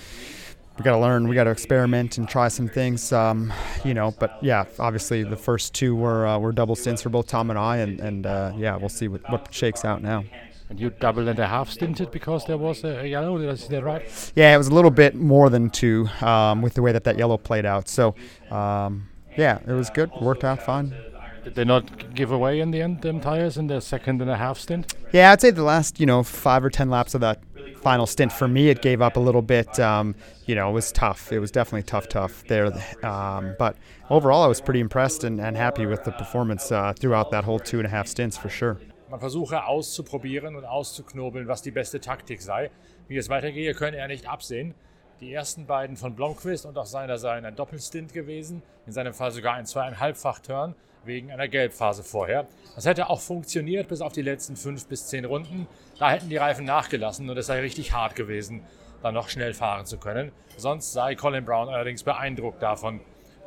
we 0.78 0.84
got 0.84 0.92
to 0.92 1.00
learn, 1.00 1.28
we 1.28 1.36
got 1.36 1.46
to 1.46 1.52
experiment 1.52 2.18
and 2.18 2.28
try 2.28 2.48
some 2.48 2.68
things, 2.68 3.12
um, 3.12 3.54
you 3.84 3.94
know. 3.94 4.12
But 4.18 4.38
yeah, 4.42 4.66
obviously 4.80 5.24
the 5.24 5.36
first 5.36 5.74
two 5.74 5.96
were 5.96 6.26
uh, 6.26 6.38
were 6.40 6.52
double 6.52 6.76
stints 6.76 7.02
for 7.02 7.10
both 7.10 7.28
Tom 7.28 7.50
and 7.50 7.60
I, 7.60 7.78
and 7.78 8.00
and 8.00 8.26
uh, 8.26 8.54
yeah, 8.58 8.76
we'll 8.76 8.90
see 8.90 9.08
what, 9.08 9.30
what 9.30 9.54
shakes 9.54 9.84
out 9.84 10.02
now. 10.02 10.24
And 10.70 10.80
you 10.80 10.90
double 10.90 11.28
and 11.28 11.38
a 11.38 11.48
half 11.48 11.70
stinted 11.70 12.12
because 12.12 12.46
there 12.46 12.58
was 12.58 12.84
a 12.84 13.08
yellow. 13.08 13.38
Is 13.38 13.68
that 13.68 13.84
right? 13.84 14.32
Yeah, 14.36 14.56
it 14.56 14.58
was 14.58 14.68
a 14.68 14.74
little 14.74 14.92
bit 14.92 15.14
more 15.14 15.50
than 15.50 15.70
two 15.70 16.08
um, 16.22 16.62
with 16.62 16.74
the 16.74 16.82
way 16.82 16.92
that 16.92 17.04
that 17.04 17.18
yellow 17.18 17.38
played 17.38 17.66
out. 17.66 17.88
So 17.88 18.16
um, 18.50 19.08
yeah, 19.38 19.60
it 19.68 19.74
was 19.74 19.90
good. 19.90 20.12
Worked 20.20 20.44
out 20.44 20.62
fine. 20.64 20.96
Did 21.44 21.54
they 21.54 21.64
not 21.64 22.16
give 22.16 22.32
away 22.32 22.60
in 22.60 22.72
the 22.72 22.82
end 22.82 23.04
them 23.04 23.22
tires 23.22 23.58
in 23.58 23.68
the 23.68 23.80
second 23.80 24.20
and 24.20 24.32
a 24.32 24.36
half 24.36 24.58
stint? 24.58 24.96
Yeah, 25.12 25.32
I'd 25.32 25.42
say 25.42 25.52
the 25.52 25.62
last 25.62 26.00
you 26.00 26.08
know 26.08 26.24
five 26.24 26.66
or 26.66 26.72
ten 26.72 26.90
laps 26.90 27.14
of 27.14 27.22
that 27.22 27.44
final 27.86 28.08
stint 28.08 28.32
for 28.32 28.48
me 28.48 28.70
it 28.70 28.82
gave 28.82 29.00
up 29.00 29.16
a 29.16 29.20
little 29.20 29.44
bit. 29.44 29.80
Um, 29.80 30.16
you 30.48 30.56
know, 30.56 30.68
it 30.72 30.74
was 30.74 30.92
tough. 30.92 31.32
It 31.32 31.38
was 31.38 31.52
definitely 31.52 31.84
tough, 31.84 32.10
tough 32.10 32.44
there. 32.48 32.74
Um, 33.06 33.56
but 33.60 33.78
overall, 34.10 34.42
I 34.42 34.48
was 34.48 34.60
pretty 34.60 34.80
impressed 34.80 35.24
and, 35.24 35.40
and 35.40 35.56
happy 35.56 35.86
with 35.86 36.04
the 36.04 36.12
performance 36.12 36.72
uh, 36.72 36.94
throughout 36.98 37.30
that 37.30 37.44
whole 37.44 37.60
two 37.60 37.78
and 37.78 37.86
a 37.86 37.90
half 37.90 38.08
stints 38.08 38.38
for 38.38 38.50
sure. 38.50 38.80
Man 39.10 39.20
versuche 39.20 39.66
auszuprobieren 39.66 40.56
und 40.56 40.66
auszuknobeln, 40.66 41.48
was 41.48 41.62
die 41.62 41.72
beste 41.72 42.02
Taktik 42.02 42.42
sei. 42.42 42.72
Wie 43.08 43.18
es 43.18 43.30
weitergehe, 43.30 43.76
könne 43.76 43.98
er 43.98 44.08
nicht 44.08 44.28
absehen. 44.28 44.74
Die 45.22 45.32
ersten 45.32 45.68
beiden 45.68 45.96
von 45.96 46.16
Blomqvist 46.16 46.66
und 46.66 46.78
auch 46.78 46.88
seiner 46.88 47.18
seien 47.18 47.46
ein 47.46 47.56
Doppelstint 47.56 48.14
gewesen, 48.14 48.64
in 48.88 48.92
seinem 48.92 49.14
Fall 49.14 49.32
sogar 49.32 49.54
ein 49.54 49.66
zweieinhalbfach-Turn 49.66 50.76
wegen 51.06 51.32
einer 51.32 51.48
Gelbphase 51.48 52.04
vorher. 52.04 52.48
Das 52.74 52.86
hätte 52.86 53.10
auch 53.10 53.22
funktioniert 53.22 53.88
bis 53.88 54.02
auf 54.02 54.12
die 54.12 54.24
letzten 54.24 54.56
fünf 54.56 54.88
bis 54.88 55.08
zehn 55.08 55.24
Runden. 55.24 55.68
Da 56.00 56.10
hätten 56.10 56.30
die 56.30 56.38
Reifen 56.38 56.66
nachgelassen 56.66 57.30
und 57.30 57.38
es 57.38 57.46
sei 57.46 57.62
richtig 57.62 57.94
hart 57.94 58.16
gewesen, 58.16 58.64
dann 59.04 59.14
noch 59.14 59.30
schnell 59.30 59.54
fahren 59.54 59.86
zu 59.86 60.00
können. 60.00 60.32
Sonst 60.58 60.94
sei 60.94 61.14
Colin 61.14 61.46
Brown 61.46 61.70
allerdings 61.70 62.04
beeindruckt 62.04 62.62
davon, 62.62 63.02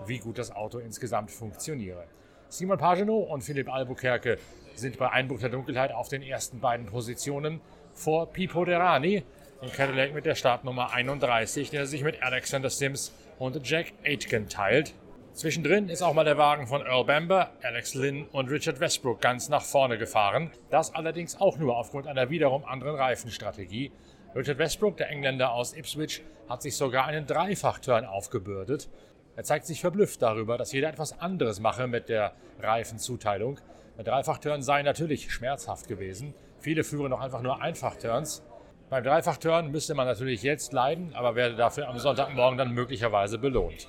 wie 0.06 0.18
gut 0.18 0.38
das 0.38 0.54
Auto 0.54 0.78
insgesamt 0.78 1.32
funktioniere. 1.32 2.04
Simon 2.48 2.78
Pagenaud 2.78 3.28
und 3.28 3.42
Philipp 3.42 3.68
Albuquerque 3.68 4.38
sind 4.78 4.99
bei 4.99 5.11
Einbruch 5.11 5.40
der 5.40 5.49
Dunkelheit 5.49 5.92
auf 5.92 6.08
den 6.08 6.23
ersten 6.23 6.61
beiden 6.61 6.87
Positionen 6.87 7.61
vor 7.92 8.32
Pipo 8.32 8.64
Derani, 8.64 9.25
den 9.62 9.73
Cadillac 9.73 10.14
mit 10.14 10.25
der 10.25 10.35
Startnummer 10.35 10.92
31, 10.92 11.70
der 11.70 11.87
sich 11.87 12.04
mit 12.04 12.23
Alexander 12.23 12.70
Sims 12.70 13.12
und 13.38 13.68
Jack 13.68 13.92
Aitken 14.04 14.49
teilt. 14.49 14.94
Zwischendrin 15.32 15.88
ist 15.88 16.02
auch 16.02 16.14
mal 16.14 16.25
der 16.25 16.38
Wagen 16.38 16.66
von 16.66 16.82
Earl 16.82 17.04
Bamber, 17.04 17.50
Alex 17.62 17.94
Lynn 17.94 18.26
und 18.32 18.50
Richard 18.50 18.80
Westbrook 18.80 19.20
ganz 19.20 19.49
nach 19.49 19.62
vorne 19.62 19.97
gefahren. 19.97 20.50
Das 20.70 20.94
allerdings 20.94 21.40
auch 21.40 21.58
nur 21.58 21.76
aufgrund 21.76 22.06
einer 22.08 22.30
wiederum 22.30 22.64
anderen 22.64 22.97
Reifenstrategie. 22.97 23.92
Richard 24.35 24.58
Westbrook, 24.58 24.97
der 24.97 25.11
Engländer 25.11 25.52
aus 25.52 25.76
Ipswich, 25.76 26.23
hat 26.49 26.62
sich 26.62 26.76
sogar 26.76 27.06
einen 27.06 27.26
Dreifachturn 27.26 28.04
aufgebürdet. 28.04 28.88
Er 29.37 29.44
zeigt 29.44 29.66
sich 29.66 29.80
verblüfft 29.80 30.20
darüber, 30.23 30.58
dass 30.58 30.73
jeder 30.73 30.88
etwas 30.88 31.20
anderes 31.20 31.61
mache 31.61 31.87
mit 31.87 32.08
der 32.08 32.32
Reifenzuteilung. 32.61 33.61
Dreifachturn 34.05 34.62
sei 34.62 34.83
natürlich 34.83 35.33
schmerzhaft 35.33 35.88
gewesen. 35.88 36.35
Viele 36.61 36.85
führen 36.85 37.12
auch 37.12 37.21
einfach 37.21 37.43
nur 37.43 37.61
Einfachturns. 37.61 38.43
Beim 38.90 39.05
Dreifachturn 39.05 39.71
müsste 39.71 39.95
man 39.95 40.07
natürlich 40.07 40.43
jetzt 40.43 40.73
leiden, 40.73 41.12
aber 41.14 41.35
werde 41.35 41.57
dafür 41.57 41.88
am 41.88 41.99
Sonntagmorgen 41.99 42.57
dann 42.57 42.73
möglicherweise 42.73 43.37
belohnt. 43.37 43.87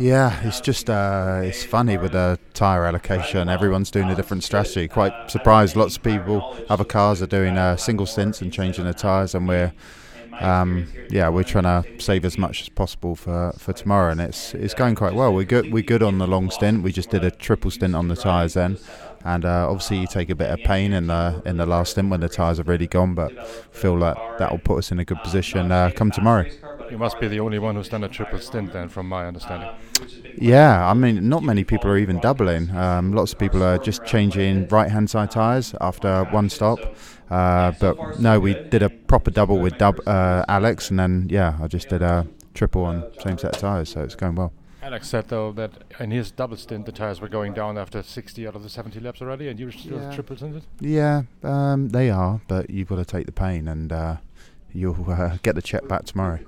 Yeah, 0.00 0.32
it's 0.44 0.60
just 0.66 0.88
uh, 0.88 1.42
it's 1.44 1.64
funny 1.64 1.96
with 1.96 2.10
the 2.10 2.36
tire 2.52 2.84
allocation. 2.86 3.48
Everyone's 3.48 3.92
doing 3.92 4.10
a 4.10 4.16
different 4.16 4.42
strategy. 4.42 4.88
Quite 4.88 5.12
surprised. 5.28 5.76
Lots 5.76 5.96
of 5.96 6.02
people, 6.02 6.42
other 6.68 6.84
cars 6.84 7.22
are 7.22 7.28
doing 7.28 7.56
uh, 7.56 7.76
single 7.76 8.06
stints 8.06 8.42
and 8.42 8.52
changing 8.52 8.84
the 8.84 8.94
tires, 8.94 9.36
and 9.36 9.46
we're 9.46 9.72
um, 10.40 10.88
yeah, 11.10 11.28
we're 11.28 11.44
trying 11.44 11.64
to 11.64 11.84
save 11.98 12.24
as 12.24 12.36
much 12.36 12.62
as 12.62 12.68
possible 12.68 13.14
for, 13.14 13.52
for 13.58 13.72
tomorrow, 13.72 14.10
and 14.10 14.20
it's 14.20 14.54
it's 14.54 14.74
going 14.74 14.94
quite 14.94 15.14
well. 15.14 15.32
We're 15.32 15.44
good. 15.44 15.72
We're 15.72 15.84
good 15.84 16.02
on 16.02 16.18
the 16.18 16.26
long 16.26 16.50
stint. 16.50 16.82
We 16.82 16.90
just 16.90 17.10
did 17.10 17.22
a 17.22 17.30
triple 17.30 17.70
stint 17.70 17.94
on 17.94 18.08
the 18.08 18.16
tires 18.16 18.54
then, 18.54 18.78
and 19.24 19.44
uh, 19.44 19.68
obviously 19.68 19.98
you 19.98 20.06
take 20.06 20.30
a 20.30 20.34
bit 20.34 20.50
of 20.50 20.58
pain 20.60 20.92
in 20.92 21.06
the 21.06 21.42
in 21.44 21.56
the 21.56 21.66
last 21.66 21.92
stint 21.92 22.10
when 22.10 22.20
the 22.20 22.28
tires 22.28 22.58
have 22.58 22.68
really 22.68 22.86
gone, 22.86 23.14
but 23.14 23.30
feel 23.72 23.98
that 24.00 24.16
that 24.38 24.50
will 24.50 24.58
put 24.58 24.78
us 24.78 24.92
in 24.92 24.98
a 24.98 25.04
good 25.04 25.18
position 25.22 25.70
uh, 25.72 25.90
come 25.94 26.10
tomorrow. 26.10 26.46
You 26.90 26.98
must 26.98 27.18
be 27.18 27.26
the 27.26 27.40
only 27.40 27.58
one 27.58 27.74
who's 27.74 27.88
done 27.88 28.04
a 28.04 28.08
triple 28.08 28.38
stint 28.38 28.74
then, 28.74 28.90
from 28.90 29.08
my 29.08 29.26
understanding. 29.26 29.70
Yeah, 30.36 30.86
I 30.86 30.92
mean, 30.92 31.26
not 31.26 31.42
many 31.42 31.64
people 31.64 31.90
are 31.90 31.96
even 31.96 32.20
doubling. 32.20 32.70
Um, 32.76 33.12
lots 33.12 33.32
of 33.32 33.38
people 33.38 33.62
are 33.62 33.78
just 33.78 34.04
changing 34.04 34.68
right-hand 34.68 35.08
side 35.08 35.30
tires 35.30 35.74
after 35.80 36.24
one 36.24 36.50
stop. 36.50 36.78
Uh, 37.30 37.72
but 37.80 38.20
no, 38.20 38.38
we 38.38 38.52
did 38.68 38.82
a 38.82 38.90
proper 38.90 39.30
double 39.30 39.58
with 39.58 39.78
dub, 39.78 40.00
uh, 40.06 40.44
Alex, 40.48 40.90
and 40.90 40.98
then 40.98 41.28
yeah, 41.30 41.56
I 41.62 41.66
just 41.66 41.88
did 41.88 42.02
a 42.02 42.26
triple 42.52 42.84
on 42.84 43.10
same 43.22 43.38
set 43.38 43.54
of 43.54 43.60
tires, 43.62 43.88
so 43.88 44.02
it's 44.02 44.14
going 44.14 44.34
well. 44.34 44.52
Alex 44.82 45.08
said 45.08 45.28
though 45.28 45.52
that 45.52 45.84
in 46.00 46.10
his 46.10 46.30
double 46.32 46.56
stint 46.56 46.86
the 46.86 46.92
tires 46.92 47.20
were 47.20 47.28
going 47.28 47.54
down 47.54 47.78
after 47.78 48.02
60 48.02 48.46
out 48.48 48.56
of 48.56 48.62
the 48.62 48.68
70 48.68 48.98
laps 49.00 49.22
already, 49.22 49.48
and 49.48 49.58
you 49.58 49.66
were 49.66 49.72
still 49.72 49.98
Yeah. 50.00 50.12
triple 50.12 50.36
stinted. 50.36 50.64
Yeah, 50.80 51.22
um, 51.44 51.90
they 51.90 52.10
are, 52.10 52.40
but 52.48 52.68
you've 52.68 52.88
got 52.88 52.96
to 52.96 53.04
take 53.04 53.26
the 53.26 53.32
pain, 53.32 53.68
and 53.68 53.92
uh, 53.92 54.16
you'll 54.72 55.08
uh, 55.08 55.36
get 55.42 55.54
the 55.54 55.62
check 55.62 55.86
back 55.86 56.04
tomorrow. 56.04 56.40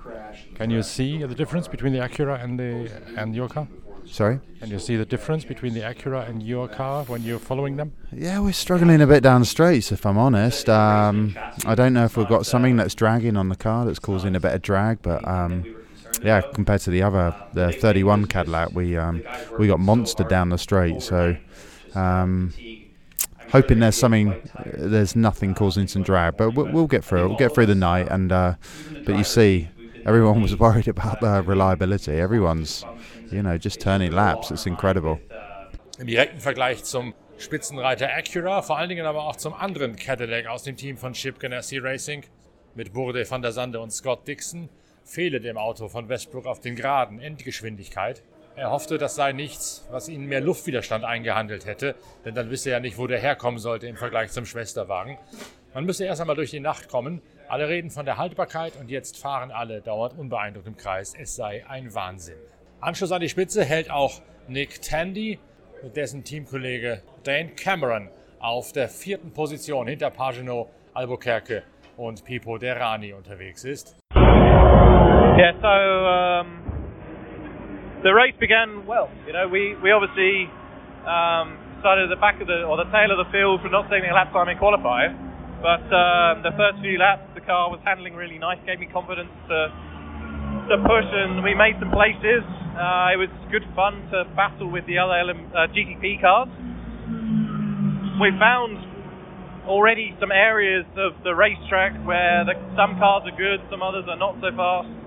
Can 0.56 0.70
you 0.70 0.82
see 0.82 1.22
the 1.22 1.34
difference 1.34 1.68
between 1.68 1.92
the 1.92 2.00
Acura 2.00 2.42
and 2.42 2.58
the 2.58 2.90
and 3.16 3.36
your 3.36 3.48
car? 3.48 3.68
Sorry. 4.04 4.38
Can 4.60 4.70
you 4.70 4.78
see 4.78 4.96
the 4.96 5.06
difference 5.06 5.44
between 5.46 5.72
the 5.72 5.80
Acura 5.80 6.28
and 6.28 6.42
your 6.42 6.68
car 6.68 7.04
when 7.04 7.22
you're 7.22 7.38
following 7.38 7.76
them? 7.76 7.92
Yeah, 8.12 8.40
we're 8.40 8.52
struggling 8.52 9.00
a 9.00 9.06
bit 9.06 9.22
down 9.22 9.40
the 9.40 9.46
straights, 9.46 9.92
if 9.92 10.04
I'm 10.04 10.18
honest. 10.18 10.68
Um, 10.68 11.36
I 11.64 11.74
don't 11.74 11.94
know 11.94 12.04
if 12.04 12.16
we've 12.16 12.28
got 12.28 12.44
something 12.44 12.76
that's 12.76 12.94
dragging 12.94 13.36
on 13.36 13.48
the 13.48 13.56
car 13.56 13.86
that's 13.86 13.98
causing 14.00 14.34
a 14.36 14.40
bit 14.40 14.52
of 14.52 14.60
drag, 14.60 15.00
but 15.00 15.26
um, 15.26 15.64
yeah, 16.24 16.40
compared 16.40 16.80
to 16.82 16.90
the 16.90 17.02
other, 17.02 17.34
the 17.52 17.72
31 17.72 18.26
Cadillac, 18.26 18.72
we 18.72 18.96
um, 18.96 19.22
we 19.58 19.66
got 19.66 19.78
monster 19.78 20.24
down 20.24 20.48
the 20.48 20.58
straight. 20.58 21.02
So 21.02 21.36
um, 21.94 22.54
hoping 23.50 23.80
there's 23.80 23.96
something, 23.96 24.34
there's 24.74 25.14
nothing 25.14 25.54
causing 25.54 25.86
some 25.86 26.02
drag, 26.02 26.36
but 26.36 26.54
we'll, 26.54 26.72
we'll 26.72 26.86
get 26.86 27.04
through. 27.04 27.28
We'll 27.28 27.36
get 27.36 27.54
through 27.54 27.66
the 27.66 27.74
night, 27.74 28.08
and 28.10 28.32
uh, 28.32 28.54
but 29.04 29.16
you 29.16 29.24
see, 29.24 29.68
everyone 30.06 30.40
was 30.40 30.58
worried 30.64 30.88
about 30.88 31.20
the 31.20 31.42
reliability. 31.42 32.12
Everyone's, 32.12 32.84
you 33.30 33.42
know, 33.42 33.58
just 33.58 33.80
turning 33.80 34.12
laps. 34.12 34.50
It's 34.50 34.66
incredible. 34.66 35.20
Im 35.98 36.06
direkten 36.06 36.40
Vergleich 36.40 36.82
zum 36.82 37.14
Spitzenreiter 37.38 38.08
Acura, 38.08 38.62
vor 38.62 38.78
allen 38.78 38.88
Dingen 38.88 39.06
aber 39.06 39.24
auch 39.24 39.36
zum 39.36 39.54
anderen 39.54 39.94
Cadillac 39.94 40.46
aus 40.46 40.62
dem 40.62 40.76
Team 40.76 40.96
von 40.96 41.12
Chip 41.12 41.38
Ganassi 41.38 41.78
Racing 41.78 42.24
mit 42.74 42.92
Burde 42.92 43.30
van 43.30 43.42
der 43.42 43.52
Sande 43.52 43.78
und 43.78 43.92
Scott 43.92 44.26
Dixon 44.26 44.68
fehle 45.04 45.40
dem 45.40 45.56
Auto 45.56 45.88
von 45.88 46.08
Westbrook 46.08 46.46
auf 46.46 46.60
den 46.60 46.76
Geraden 46.76 47.20
Endgeschwindigkeit. 47.20 48.22
Er 48.56 48.70
hoffte, 48.70 48.98
das 48.98 49.16
sei 49.16 49.32
nichts, 49.32 49.86
was 49.90 50.08
ihnen 50.08 50.26
mehr 50.26 50.40
Luftwiderstand 50.40 51.04
eingehandelt 51.04 51.66
hätte, 51.66 51.96
denn 52.24 52.34
dann 52.34 52.50
wisse 52.50 52.70
er 52.70 52.80
nicht, 52.80 52.98
wo 52.98 53.06
der 53.06 53.18
herkommen 53.18 53.58
sollte 53.58 53.88
im 53.88 53.96
Vergleich 53.96 54.30
zum 54.30 54.46
Schwesterwagen. 54.46 55.18
Man 55.74 55.84
müsse 55.84 56.04
erst 56.04 56.20
einmal 56.20 56.36
durch 56.36 56.50
die 56.50 56.60
Nacht 56.60 56.88
kommen. 56.88 57.20
Alle 57.48 57.68
reden 57.68 57.90
von 57.90 58.06
der 58.06 58.16
Haltbarkeit 58.16 58.76
und 58.76 58.90
jetzt 58.90 59.18
fahren 59.18 59.50
alle 59.50 59.80
dauernd 59.80 60.16
unbeeindruckt 60.16 60.68
im 60.68 60.76
Kreis. 60.76 61.14
Es 61.18 61.34
sei 61.34 61.64
ein 61.68 61.94
Wahnsinn. 61.94 62.38
Anschluss 62.80 63.10
an 63.10 63.20
die 63.20 63.28
Spitze 63.28 63.64
hält 63.64 63.90
auch 63.90 64.22
Nick 64.46 64.82
Tandy, 64.82 65.40
mit 65.82 65.96
dessen 65.96 66.22
Teamkollege 66.22 67.02
Dane 67.24 67.50
Cameron 67.56 68.08
auf 68.38 68.72
der 68.72 68.88
vierten 68.88 69.32
Position 69.32 69.88
hinter 69.88 70.10
Pagano, 70.10 70.70
Albuquerque 70.92 71.64
und 71.96 72.24
Pipo 72.24 72.56
Derani 72.56 73.12
unterwegs 73.12 73.64
ist. 73.64 73.96
Yeah, 75.34 75.50
so 75.58 75.66
um, 75.66 76.46
the 78.06 78.14
race 78.14 78.38
began 78.38 78.86
well. 78.86 79.10
You 79.26 79.34
know, 79.34 79.50
we, 79.50 79.74
we 79.82 79.90
obviously 79.90 80.46
um, 81.02 81.58
started 81.82 82.06
at 82.06 82.14
the 82.14 82.22
back 82.22 82.38
of 82.38 82.46
the 82.46 82.62
or 82.62 82.78
the 82.78 82.86
tail 82.94 83.10
of 83.10 83.18
the 83.18 83.26
field 83.34 83.58
for 83.58 83.66
not 83.66 83.90
taking 83.90 84.06
a 84.06 84.14
lap 84.14 84.30
time 84.30 84.46
in 84.46 84.54
qualifying, 84.62 85.10
but 85.58 85.82
um, 85.90 86.46
the 86.46 86.54
first 86.54 86.78
few 86.86 87.02
laps 87.02 87.26
the 87.34 87.42
car 87.42 87.66
was 87.66 87.82
handling 87.82 88.14
really 88.14 88.38
nice, 88.38 88.62
gave 88.62 88.78
me 88.78 88.86
confidence 88.86 89.34
to 89.50 89.58
to 90.70 90.74
push, 90.86 91.08
and 91.10 91.42
we 91.42 91.50
made 91.50 91.74
some 91.82 91.90
places. 91.90 92.46
Uh, 92.78 93.10
it 93.10 93.18
was 93.18 93.30
good 93.50 93.66
fun 93.74 94.06
to 94.14 94.22
battle 94.38 94.70
with 94.70 94.86
the 94.86 95.02
other 95.02 95.18
LM, 95.18 95.50
uh, 95.50 95.66
GTP 95.74 96.22
cars. 96.22 96.46
We 98.22 98.30
found 98.38 98.78
already 99.66 100.14
some 100.22 100.30
areas 100.30 100.86
of 100.94 101.18
the 101.26 101.34
racetrack 101.34 101.98
where 102.06 102.46
the, 102.46 102.54
some 102.78 102.96
cars 103.02 103.26
are 103.26 103.34
good, 103.36 103.58
some 103.66 103.82
others 103.82 104.06
are 104.06 104.16
not 104.16 104.38
so 104.38 104.54
fast. 104.54 105.03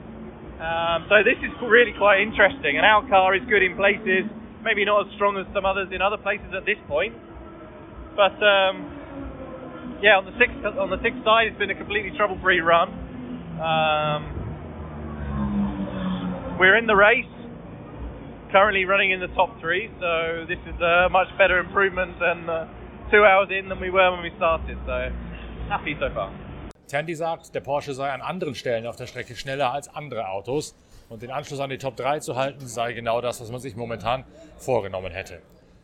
Um, 0.58 1.06
so 1.06 1.22
this 1.22 1.38
is 1.46 1.54
really 1.62 1.94
quite 1.94 2.18
interesting, 2.26 2.82
and 2.82 2.86
our 2.86 3.06
car 3.06 3.38
is 3.38 3.46
good 3.46 3.62
in 3.62 3.78
places, 3.78 4.26
maybe 4.66 4.86
not 4.86 5.06
as 5.06 5.14
strong 5.14 5.38
as 5.38 5.46
some 5.54 5.70
others 5.70 5.94
in 5.94 6.02
other 6.02 6.18
places 6.18 6.50
at 6.58 6.66
this 6.66 6.82
point. 6.90 7.14
But 8.18 8.34
um, 8.42 10.02
yeah, 10.02 10.18
on 10.18 10.26
the 10.26 10.34
sixth 10.42 10.58
on 10.66 10.90
the 10.90 10.98
sixth 11.06 11.22
side, 11.22 11.54
it's 11.54 11.62
been 11.62 11.70
a 11.70 11.78
completely 11.78 12.10
trouble-free 12.18 12.62
run. 12.66 12.90
Um, 13.62 14.22
we're 16.58 16.78
in 16.78 16.90
the 16.90 16.98
race, 16.98 17.30
currently 18.50 18.86
running 18.86 19.14
in 19.14 19.22
the 19.22 19.30
top 19.38 19.54
three, 19.62 19.94
so 20.02 20.46
this 20.50 20.58
is 20.66 20.82
a 20.82 21.06
much 21.14 21.30
better 21.38 21.62
improvement 21.62 22.18
than 22.18 22.50
uh, 22.50 22.66
two 23.14 23.22
hours 23.22 23.54
in 23.54 23.70
than 23.70 23.80
we 23.80 23.94
were 23.94 24.10
when 24.10 24.26
we 24.26 24.34
started. 24.38 24.78
So 24.90 25.14
happy 25.70 25.94
so 26.02 26.10
far. 26.18 26.34
Tandy 26.88 27.16
sagt, 27.16 27.54
der 27.54 27.60
Porsche 27.60 27.94
sei 27.94 28.10
an 28.10 28.22
anderen 28.22 28.56
Stellen 28.56 28.88
auf 28.88 28.96
der 28.96 29.08
Strecke 29.08 29.36
schneller 29.36 29.74
als 29.74 29.94
andere 29.94 30.30
Autos 30.30 30.74
und 31.10 31.22
den 31.22 31.32
Anschluss 31.32 31.60
an 31.60 31.70
die 31.70 31.78
Top 31.78 31.98
3 31.98 32.20
zu 32.20 32.36
halten 32.36 32.66
sei 32.66 32.94
genau 32.94 33.20
das, 33.20 33.42
was 33.42 33.52
man 33.52 33.60
sich 33.60 33.76
momentan 33.76 34.24
vorgenommen 34.58 35.12
hätte. 35.12 35.42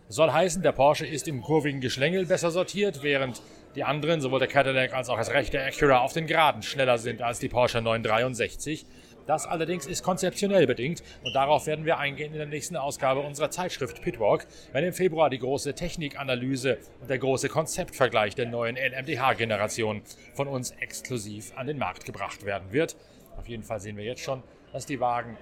Das 0.08 0.16
soll 0.16 0.32
heißen, 0.32 0.62
der 0.62 0.72
Porsche 0.72 1.06
ist 1.06 1.28
im 1.28 1.42
kurvigen 1.42 1.82
Geschlängel 1.82 2.26
besser 2.26 2.52
sortiert, 2.52 3.04
während 3.04 3.42
die 3.76 3.84
anderen, 3.84 4.22
sowohl 4.22 4.40
der 4.40 4.48
Cadillac 4.48 4.94
als 4.94 5.10
auch 5.10 5.18
das 5.18 5.32
rechte 5.32 5.62
Acura, 5.62 6.00
auf 6.00 6.14
den 6.14 6.28
Geraden 6.28 6.62
schneller 6.62 6.98
sind 6.98 7.22
als 7.22 7.40
die 7.40 7.50
Porsche 7.50 7.82
963. 7.82 8.86
Das 9.26 9.46
allerdings 9.46 9.86
ist 9.86 10.04
konzeptionell 10.04 10.68
bedingt 10.68 11.02
und 11.24 11.34
darauf 11.34 11.66
werden 11.66 11.86
wir 11.86 11.98
eingehen 11.98 12.34
in 12.34 12.38
der 12.38 12.48
nächsten 12.48 12.76
Ausgabe 12.76 13.22
unserer 13.22 13.50
Zeitschrift 13.50 14.02
Pitwalk, 14.02 14.46
wenn 14.74 14.84
im 14.84 14.94
Februar 14.94 15.30
die 15.30 15.40
große 15.40 15.76
Technikanalyse 15.76 16.78
und 17.00 17.10
der 17.10 17.20
große 17.20 17.48
Konzeptvergleich 17.48 18.36
der 18.36 18.48
neuen 18.48 18.76
LMDH-Generation 18.76 20.02
von 20.34 20.48
uns 20.50 20.72
exklusiv 20.72 21.54
an 21.56 21.68
den 21.68 21.78
Markt 21.78 22.04
gebracht 22.04 22.46
werden 22.46 22.74
wird. 22.74 22.98
Auf 23.38 23.48
jeden 23.48 23.64
Fall 23.64 23.80
sehen 23.80 23.96
wir 23.96 24.04
jetzt 24.04 24.22
schon, 24.22 24.44
dass 24.74 24.86
die 24.86 25.00
Wagen 25.00 25.38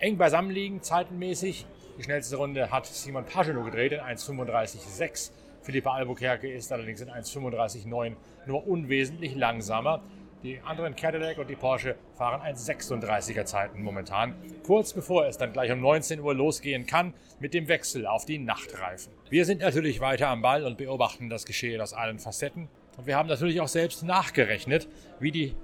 eng 0.00 0.16
beisammen 0.16 0.50
liegen, 0.50 0.82
zeitenmäßig. 0.82 1.66
Die 1.98 2.02
schnellste 2.02 2.36
Runde 2.36 2.70
hat 2.70 2.86
Simon 2.86 3.26
Pagano 3.26 3.62
gedreht 3.62 3.92
in 3.92 4.00
1,35,6. 4.00 5.30
Philippa 5.62 5.92
Albuquerque 5.94 6.50
ist 6.50 6.72
allerdings 6.72 7.00
in 7.00 7.10
1,35,9 7.10 8.16
nur 8.46 8.66
unwesentlich 8.66 9.34
langsamer. 9.36 10.02
Die 10.42 10.58
anderen 10.60 10.96
Cadillac 10.96 11.36
und 11.36 11.50
die 11.50 11.54
Porsche 11.54 11.96
fahren 12.16 12.40
1,36er 12.40 13.44
Zeiten 13.44 13.82
momentan, 13.82 14.34
kurz 14.64 14.94
bevor 14.94 15.26
es 15.26 15.36
dann 15.36 15.52
gleich 15.52 15.70
um 15.70 15.80
19 15.82 16.18
Uhr 16.18 16.34
losgehen 16.34 16.86
kann 16.86 17.12
mit 17.40 17.52
dem 17.52 17.68
Wechsel 17.68 18.06
auf 18.06 18.24
die 18.24 18.38
Nachtreifen. 18.38 19.12
Wir 19.28 19.44
sind 19.44 19.60
natürlich 19.60 20.00
weiter 20.00 20.28
am 20.28 20.40
Ball 20.40 20.64
und 20.64 20.78
beobachten 20.78 21.28
das 21.28 21.44
Geschehen 21.44 21.82
aus 21.82 21.92
allen 21.92 22.18
Facetten. 22.18 22.68
Und 22.96 23.06
wir 23.06 23.16
haben 23.16 23.28
natürlich 23.28 23.60
auch 23.60 23.68
selbst 23.68 24.02
nachgerechnet, 24.02 24.88
wie 25.18 25.30
die 25.30 25.54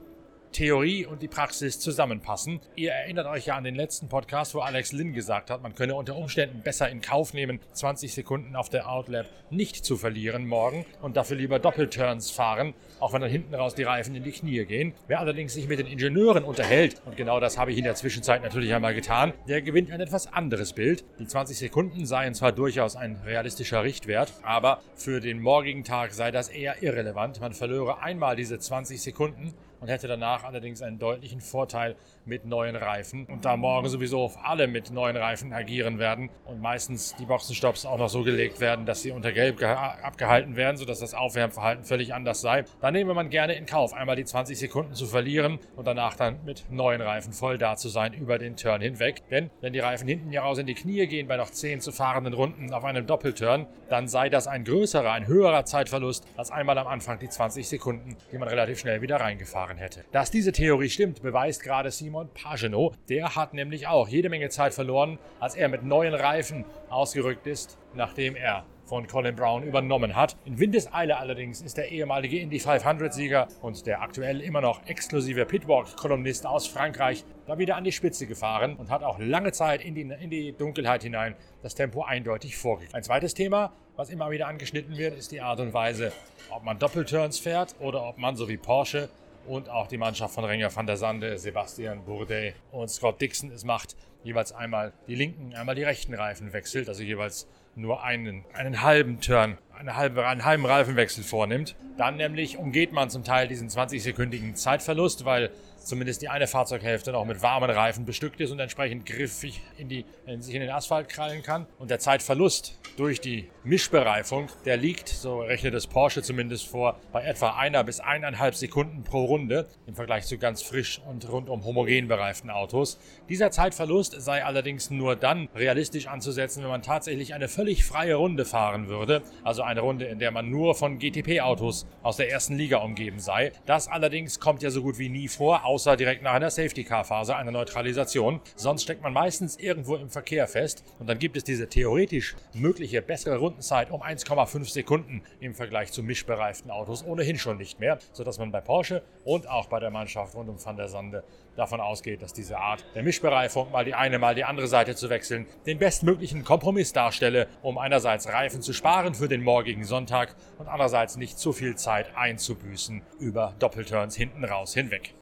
Theorie 0.52 1.06
und 1.06 1.22
die 1.22 1.28
Praxis 1.28 1.78
zusammenpassen. 1.78 2.60
Ihr 2.74 2.92
erinnert 2.92 3.26
euch 3.26 3.46
ja 3.46 3.56
an 3.56 3.64
den 3.64 3.74
letzten 3.74 4.08
Podcast, 4.08 4.54
wo 4.54 4.60
Alex 4.60 4.92
Lynn 4.92 5.12
gesagt 5.12 5.50
hat, 5.50 5.62
man 5.62 5.74
könne 5.74 5.94
unter 5.94 6.16
Umständen 6.16 6.62
besser 6.62 6.88
in 6.88 7.00
Kauf 7.00 7.34
nehmen, 7.34 7.60
20 7.72 8.14
Sekunden 8.14 8.56
auf 8.56 8.68
der 8.68 8.90
Outlap 8.90 9.26
nicht 9.50 9.84
zu 9.84 9.96
verlieren 9.96 10.46
morgen 10.46 10.86
und 11.02 11.16
dafür 11.16 11.36
lieber 11.36 11.58
Doppelturns 11.58 12.30
fahren, 12.30 12.74
auch 13.00 13.12
wenn 13.12 13.20
dann 13.20 13.30
hinten 13.30 13.54
raus 13.54 13.74
die 13.74 13.82
Reifen 13.82 14.14
in 14.14 14.24
die 14.24 14.32
Knie 14.32 14.64
gehen. 14.64 14.94
Wer 15.06 15.20
allerdings 15.20 15.54
sich 15.54 15.68
mit 15.68 15.78
den 15.78 15.86
Ingenieuren 15.86 16.44
unterhält, 16.44 17.02
und 17.04 17.16
genau 17.16 17.40
das 17.40 17.58
habe 17.58 17.72
ich 17.72 17.78
in 17.78 17.84
der 17.84 17.94
Zwischenzeit 17.94 18.42
natürlich 18.42 18.72
einmal 18.72 18.94
getan, 18.94 19.32
der 19.48 19.62
gewinnt 19.62 19.90
ein 19.90 20.00
etwas 20.00 20.32
anderes 20.32 20.72
Bild. 20.72 21.04
Die 21.18 21.26
20 21.26 21.58
Sekunden 21.58 22.06
seien 22.06 22.34
zwar 22.34 22.52
durchaus 22.52 22.96
ein 22.96 23.16
realistischer 23.24 23.84
Richtwert, 23.84 24.32
aber 24.42 24.80
für 24.94 25.20
den 25.20 25.40
morgigen 25.40 25.84
Tag 25.84 26.12
sei 26.12 26.30
das 26.30 26.48
eher 26.48 26.82
irrelevant. 26.82 27.40
Man 27.40 27.52
verlöre 27.52 28.02
einmal 28.02 28.36
diese 28.36 28.58
20 28.58 29.00
Sekunden 29.00 29.54
und 29.86 29.92
hätte 29.92 30.08
danach 30.08 30.42
allerdings 30.42 30.82
einen 30.82 30.98
deutlichen 30.98 31.40
Vorteil, 31.40 31.94
mit 32.26 32.44
neuen 32.44 32.76
Reifen. 32.76 33.26
Und 33.26 33.44
da 33.44 33.56
morgen 33.56 33.88
sowieso 33.88 34.32
alle 34.42 34.66
mit 34.66 34.90
neuen 34.90 35.16
Reifen 35.16 35.52
agieren 35.52 35.98
werden 35.98 36.30
und 36.44 36.60
meistens 36.60 37.14
die 37.16 37.24
Boxenstopps 37.24 37.86
auch 37.86 37.98
noch 37.98 38.08
so 38.08 38.22
gelegt 38.22 38.60
werden, 38.60 38.84
dass 38.84 39.02
sie 39.02 39.12
unter 39.12 39.32
Gelb 39.32 39.62
abgehalten 39.62 40.56
werden, 40.56 40.76
sodass 40.76 41.00
das 41.00 41.14
Aufwärmverhalten 41.14 41.84
völlig 41.84 42.12
anders 42.12 42.40
sei, 42.40 42.64
dann 42.80 42.94
nehmen 42.94 43.14
man 43.14 43.30
gerne 43.30 43.54
in 43.54 43.66
Kauf, 43.66 43.94
einmal 43.94 44.16
die 44.16 44.24
20 44.24 44.58
Sekunden 44.58 44.94
zu 44.94 45.06
verlieren 45.06 45.58
und 45.76 45.86
danach 45.86 46.16
dann 46.16 46.44
mit 46.44 46.64
neuen 46.70 47.00
Reifen 47.00 47.32
voll 47.32 47.58
da 47.58 47.76
zu 47.76 47.88
sein 47.88 48.12
über 48.12 48.38
den 48.38 48.56
Turn 48.56 48.80
hinweg. 48.80 49.22
Denn 49.30 49.50
wenn 49.60 49.72
die 49.72 49.78
Reifen 49.78 50.08
hinten 50.08 50.32
ja 50.32 50.42
raus 50.42 50.58
in 50.58 50.66
die 50.66 50.74
Knie 50.74 51.06
gehen 51.06 51.28
bei 51.28 51.36
noch 51.36 51.50
10 51.50 51.80
zu 51.80 51.92
fahrenden 51.92 52.34
Runden 52.34 52.72
auf 52.74 52.84
einem 52.84 53.06
Doppelturn, 53.06 53.66
dann 53.88 54.08
sei 54.08 54.28
das 54.28 54.46
ein 54.48 54.64
größerer, 54.64 55.12
ein 55.12 55.26
höherer 55.26 55.64
Zeitverlust 55.64 56.26
als 56.36 56.50
einmal 56.50 56.76
am 56.78 56.86
Anfang 56.86 57.18
die 57.18 57.28
20 57.28 57.68
Sekunden, 57.68 58.16
die 58.32 58.38
man 58.38 58.48
relativ 58.48 58.80
schnell 58.80 59.00
wieder 59.00 59.16
reingefahren 59.16 59.76
hätte. 59.76 60.04
Dass 60.10 60.30
diese 60.30 60.52
Theorie 60.52 60.88
stimmt, 60.88 61.22
beweist 61.22 61.62
gerade 61.62 61.90
Simon 61.90 62.15
Pagenaud. 62.24 62.94
Der 63.08 63.36
hat 63.36 63.54
nämlich 63.54 63.86
auch 63.86 64.08
jede 64.08 64.28
Menge 64.28 64.48
Zeit 64.48 64.74
verloren, 64.74 65.18
als 65.40 65.54
er 65.54 65.68
mit 65.68 65.82
neuen 65.82 66.14
Reifen 66.14 66.64
ausgerückt 66.88 67.46
ist, 67.46 67.78
nachdem 67.94 68.36
er 68.36 68.64
von 68.86 69.06
Colin 69.06 69.34
Brown 69.34 69.64
übernommen 69.64 70.14
hat. 70.14 70.36
In 70.44 70.58
Windeseile 70.58 71.18
allerdings 71.18 71.60
ist 71.60 71.76
der 71.76 71.90
ehemalige 71.90 72.38
Indy 72.38 72.58
500-Sieger 72.58 73.48
und 73.60 73.84
der 73.86 74.00
aktuell 74.00 74.40
immer 74.40 74.60
noch 74.60 74.86
exklusive 74.86 75.44
Pitwalk-Kolumnist 75.44 76.46
aus 76.46 76.66
Frankreich 76.66 77.24
da 77.46 77.58
wieder 77.58 77.76
an 77.76 77.84
die 77.84 77.92
Spitze 77.92 78.26
gefahren 78.26 78.76
und 78.76 78.90
hat 78.90 79.02
auch 79.02 79.18
lange 79.18 79.52
Zeit 79.52 79.84
in 79.84 79.94
die, 79.94 80.02
in 80.02 80.30
die 80.30 80.52
Dunkelheit 80.52 81.02
hinein 81.02 81.34
das 81.62 81.74
Tempo 81.74 82.04
eindeutig 82.04 82.56
vorgegeben. 82.56 82.94
Ein 82.94 83.02
zweites 83.02 83.34
Thema, 83.34 83.72
was 83.96 84.10
immer 84.10 84.30
wieder 84.30 84.46
angeschnitten 84.46 84.96
wird, 84.96 85.16
ist 85.16 85.32
die 85.32 85.40
Art 85.40 85.58
und 85.58 85.74
Weise, 85.74 86.12
ob 86.50 86.62
man 86.62 86.78
Doppelturns 86.78 87.38
fährt 87.38 87.74
oder 87.80 88.06
ob 88.06 88.18
man 88.18 88.36
so 88.36 88.48
wie 88.48 88.56
Porsche 88.56 89.08
und 89.46 89.68
auch 89.68 89.86
die 89.86 89.98
Mannschaft 89.98 90.34
von 90.34 90.44
Renger 90.44 90.74
van 90.74 90.86
der 90.86 90.96
Sande, 90.96 91.38
Sebastian 91.38 92.04
Bourdais 92.04 92.54
und 92.72 92.88
Scott 92.88 93.20
Dixon 93.20 93.50
es 93.50 93.64
macht, 93.64 93.96
jeweils 94.24 94.52
einmal 94.52 94.92
die 95.06 95.14
linken, 95.14 95.54
einmal 95.54 95.74
die 95.74 95.84
rechten 95.84 96.14
Reifen 96.14 96.52
wechselt, 96.52 96.88
also 96.88 97.02
jeweils 97.02 97.48
nur 97.74 98.02
einen, 98.02 98.44
einen 98.52 98.82
halben 98.82 99.20
Turn, 99.20 99.58
eine 99.78 99.96
halbe, 99.96 100.26
einen 100.26 100.44
halben 100.44 100.64
Reifenwechsel 100.64 101.22
vornimmt. 101.22 101.76
Dann 101.96 102.16
nämlich 102.16 102.58
umgeht 102.58 102.92
man 102.92 103.10
zum 103.10 103.24
Teil 103.24 103.48
diesen 103.48 103.68
20-sekündigen 103.68 104.54
Zeitverlust, 104.54 105.24
weil 105.24 105.50
zumindest 105.78 106.20
die 106.20 106.28
eine 106.28 106.46
Fahrzeughälfte 106.46 107.12
noch 107.12 107.24
mit 107.24 107.42
warmen 107.42 107.70
Reifen 107.70 108.04
bestückt 108.04 108.40
ist 108.40 108.50
und 108.50 108.58
entsprechend 108.58 109.06
griffig 109.06 109.62
in 109.78 109.88
die, 109.88 110.04
in 110.26 110.42
sich 110.42 110.54
in 110.54 110.60
den 110.60 110.70
Asphalt 110.70 111.08
krallen 111.08 111.42
kann. 111.42 111.66
Und 111.78 111.90
der 111.90 111.98
Zeitverlust 111.98 112.78
durch 112.96 113.20
die 113.20 113.48
Mischbereifung, 113.62 114.48
der 114.64 114.76
liegt, 114.76 115.08
so 115.08 115.40
rechnet 115.40 115.74
es 115.74 115.86
Porsche 115.86 116.22
zumindest 116.22 116.66
vor, 116.66 116.98
bei 117.12 117.22
etwa 117.22 117.50
einer 117.56 117.84
bis 117.84 118.00
eineinhalb 118.00 118.54
Sekunden 118.54 119.04
pro 119.04 119.24
Runde 119.24 119.66
im 119.86 119.94
Vergleich 119.94 120.26
zu 120.26 120.38
ganz 120.38 120.62
frisch 120.62 121.00
und 121.08 121.28
rundum 121.30 121.64
homogen 121.64 122.08
bereiften 122.08 122.50
Autos. 122.50 122.98
Dieser 123.28 123.50
Zeitverlust 123.50 124.20
sei 124.20 124.44
allerdings 124.44 124.90
nur 124.90 125.14
dann 125.14 125.48
realistisch 125.54 126.08
anzusetzen, 126.08 126.62
wenn 126.62 126.70
man 126.70 126.82
tatsächlich 126.82 127.34
eine 127.34 127.48
völlig 127.48 127.84
freie 127.84 128.16
Runde 128.16 128.44
fahren 128.44 128.88
würde, 128.88 129.22
also 129.44 129.62
eine 129.66 129.80
Runde, 129.80 130.06
in 130.06 130.18
der 130.18 130.30
man 130.30 130.50
nur 130.50 130.74
von 130.74 130.98
GTP-Autos 130.98 131.86
aus 132.02 132.16
der 132.16 132.30
ersten 132.30 132.56
Liga 132.56 132.78
umgeben 132.78 133.18
sei. 133.18 133.52
Das 133.66 133.88
allerdings 133.88 134.40
kommt 134.40 134.62
ja 134.62 134.70
so 134.70 134.82
gut 134.82 134.98
wie 134.98 135.08
nie 135.08 135.28
vor, 135.28 135.64
außer 135.64 135.96
direkt 135.96 136.22
nach 136.22 136.34
einer 136.34 136.50
Safety-Car-Phase, 136.50 137.36
einer 137.36 137.50
Neutralisation. 137.50 138.40
Sonst 138.54 138.84
steckt 138.84 139.02
man 139.02 139.12
meistens 139.12 139.56
irgendwo 139.56 139.96
im 139.96 140.08
Verkehr 140.08 140.46
fest 140.46 140.84
und 140.98 141.08
dann 141.08 141.18
gibt 141.18 141.36
es 141.36 141.44
diese 141.44 141.68
theoretisch 141.68 142.36
mögliche 142.54 143.02
bessere 143.02 143.36
Rundenzeit 143.38 143.90
um 143.90 144.02
1,5 144.02 144.64
Sekunden 144.70 145.22
im 145.40 145.54
Vergleich 145.54 145.92
zu 145.92 146.02
mischbereiften 146.02 146.70
Autos 146.70 147.04
ohnehin 147.04 147.38
schon 147.38 147.58
nicht 147.58 147.80
mehr, 147.80 147.98
sodass 148.12 148.38
man 148.38 148.50
bei 148.50 148.60
Porsche 148.60 149.02
und 149.24 149.48
auch 149.48 149.66
bei 149.66 149.80
der 149.80 149.90
Mannschaft 149.90 150.34
rund 150.34 150.48
um 150.48 150.64
Van 150.64 150.76
der 150.76 150.88
Sande 150.88 151.24
davon 151.56 151.80
ausgeht, 151.80 152.22
dass 152.22 152.32
diese 152.32 152.58
Art 152.58 152.84
der 152.94 153.02
Mischbereifung, 153.02 153.70
mal 153.70 153.84
die 153.84 153.94
eine, 153.94 154.18
mal 154.18 154.34
die 154.34 154.44
andere 154.44 154.66
Seite 154.66 154.94
zu 154.94 155.10
wechseln, 155.10 155.46
den 155.66 155.78
bestmöglichen 155.78 156.44
Kompromiss 156.44 156.92
darstelle, 156.92 157.48
um 157.62 157.78
einerseits 157.78 158.28
Reifen 158.28 158.62
zu 158.62 158.72
sparen 158.72 159.14
für 159.14 159.28
den 159.28 159.42
morgigen 159.42 159.84
Sonntag 159.84 160.34
und 160.58 160.68
andererseits 160.68 161.16
nicht 161.16 161.38
zu 161.38 161.52
viel 161.52 161.76
Zeit 161.76 162.16
einzubüßen 162.16 163.02
über 163.18 163.54
Doppelturns 163.58 164.16
hinten 164.16 164.44
raus 164.44 164.74
hinweg. 164.74 165.14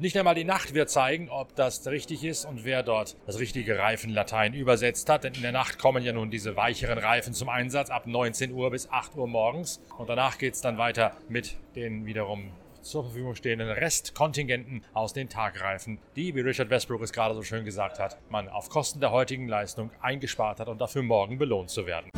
Nicht 0.00 0.16
einmal 0.16 0.34
die 0.34 0.44
Nacht 0.44 0.72
wird 0.72 0.88
zeigen, 0.88 1.28
ob 1.28 1.54
das 1.56 1.86
richtig 1.86 2.24
ist 2.24 2.46
und 2.46 2.64
wer 2.64 2.82
dort 2.82 3.18
das 3.26 3.38
richtige 3.38 3.78
Reifenlatein 3.78 4.54
übersetzt 4.54 5.10
hat. 5.10 5.24
Denn 5.24 5.34
in 5.34 5.42
der 5.42 5.52
Nacht 5.52 5.78
kommen 5.78 6.02
ja 6.02 6.14
nun 6.14 6.30
diese 6.30 6.56
weicheren 6.56 6.96
Reifen 6.96 7.34
zum 7.34 7.50
Einsatz 7.50 7.90
ab 7.90 8.06
19 8.06 8.50
Uhr 8.50 8.70
bis 8.70 8.88
8 8.90 9.14
Uhr 9.16 9.28
morgens. 9.28 9.78
Und 9.98 10.08
danach 10.08 10.38
geht 10.38 10.54
es 10.54 10.62
dann 10.62 10.78
weiter 10.78 11.12
mit 11.28 11.54
den 11.76 12.06
wiederum 12.06 12.50
zur 12.80 13.04
Verfügung 13.04 13.34
stehenden 13.34 13.68
Restkontingenten 13.68 14.86
aus 14.94 15.12
den 15.12 15.28
Tagreifen, 15.28 15.98
die, 16.16 16.34
wie 16.34 16.40
Richard 16.40 16.70
Westbrook 16.70 17.02
es 17.02 17.12
gerade 17.12 17.34
so 17.34 17.42
schön 17.42 17.66
gesagt 17.66 17.98
hat, 17.98 18.16
man 18.30 18.48
auf 18.48 18.70
Kosten 18.70 19.00
der 19.00 19.10
heutigen 19.10 19.48
Leistung 19.48 19.90
eingespart 20.00 20.60
hat 20.60 20.68
und 20.68 20.80
dafür 20.80 21.02
morgen 21.02 21.36
belohnt 21.36 21.68
zu 21.68 21.84
werden. 21.84 22.08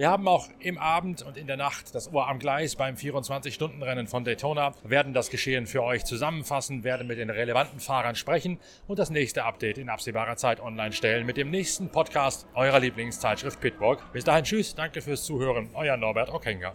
Wir 0.00 0.08
haben 0.08 0.26
auch 0.28 0.48
im 0.60 0.78
Abend 0.78 1.20
und 1.20 1.36
in 1.36 1.46
der 1.46 1.58
Nacht 1.58 1.94
das 1.94 2.10
Ohr 2.10 2.26
am 2.26 2.38
Gleis 2.38 2.74
beim 2.74 2.94
24-Stunden-Rennen 2.94 4.06
von 4.06 4.24
Daytona, 4.24 4.72
werden 4.82 5.12
das 5.12 5.28
Geschehen 5.28 5.66
für 5.66 5.82
euch 5.82 6.06
zusammenfassen, 6.06 6.84
werden 6.84 7.06
mit 7.06 7.18
den 7.18 7.28
relevanten 7.28 7.80
Fahrern 7.80 8.14
sprechen 8.14 8.58
und 8.86 8.98
das 8.98 9.10
nächste 9.10 9.44
Update 9.44 9.76
in 9.76 9.90
absehbarer 9.90 10.36
Zeit 10.36 10.58
online 10.60 10.92
stellen 10.92 11.26
mit 11.26 11.36
dem 11.36 11.50
nächsten 11.50 11.90
Podcast 11.90 12.46
eurer 12.54 12.80
Lieblingszeitschrift 12.80 13.60
Pitwalk. 13.60 14.10
Bis 14.14 14.24
dahin, 14.24 14.44
tschüss, 14.44 14.74
danke 14.74 15.02
fürs 15.02 15.22
Zuhören, 15.22 15.68
euer 15.74 15.98
Norbert 15.98 16.32
Okenga. 16.32 16.72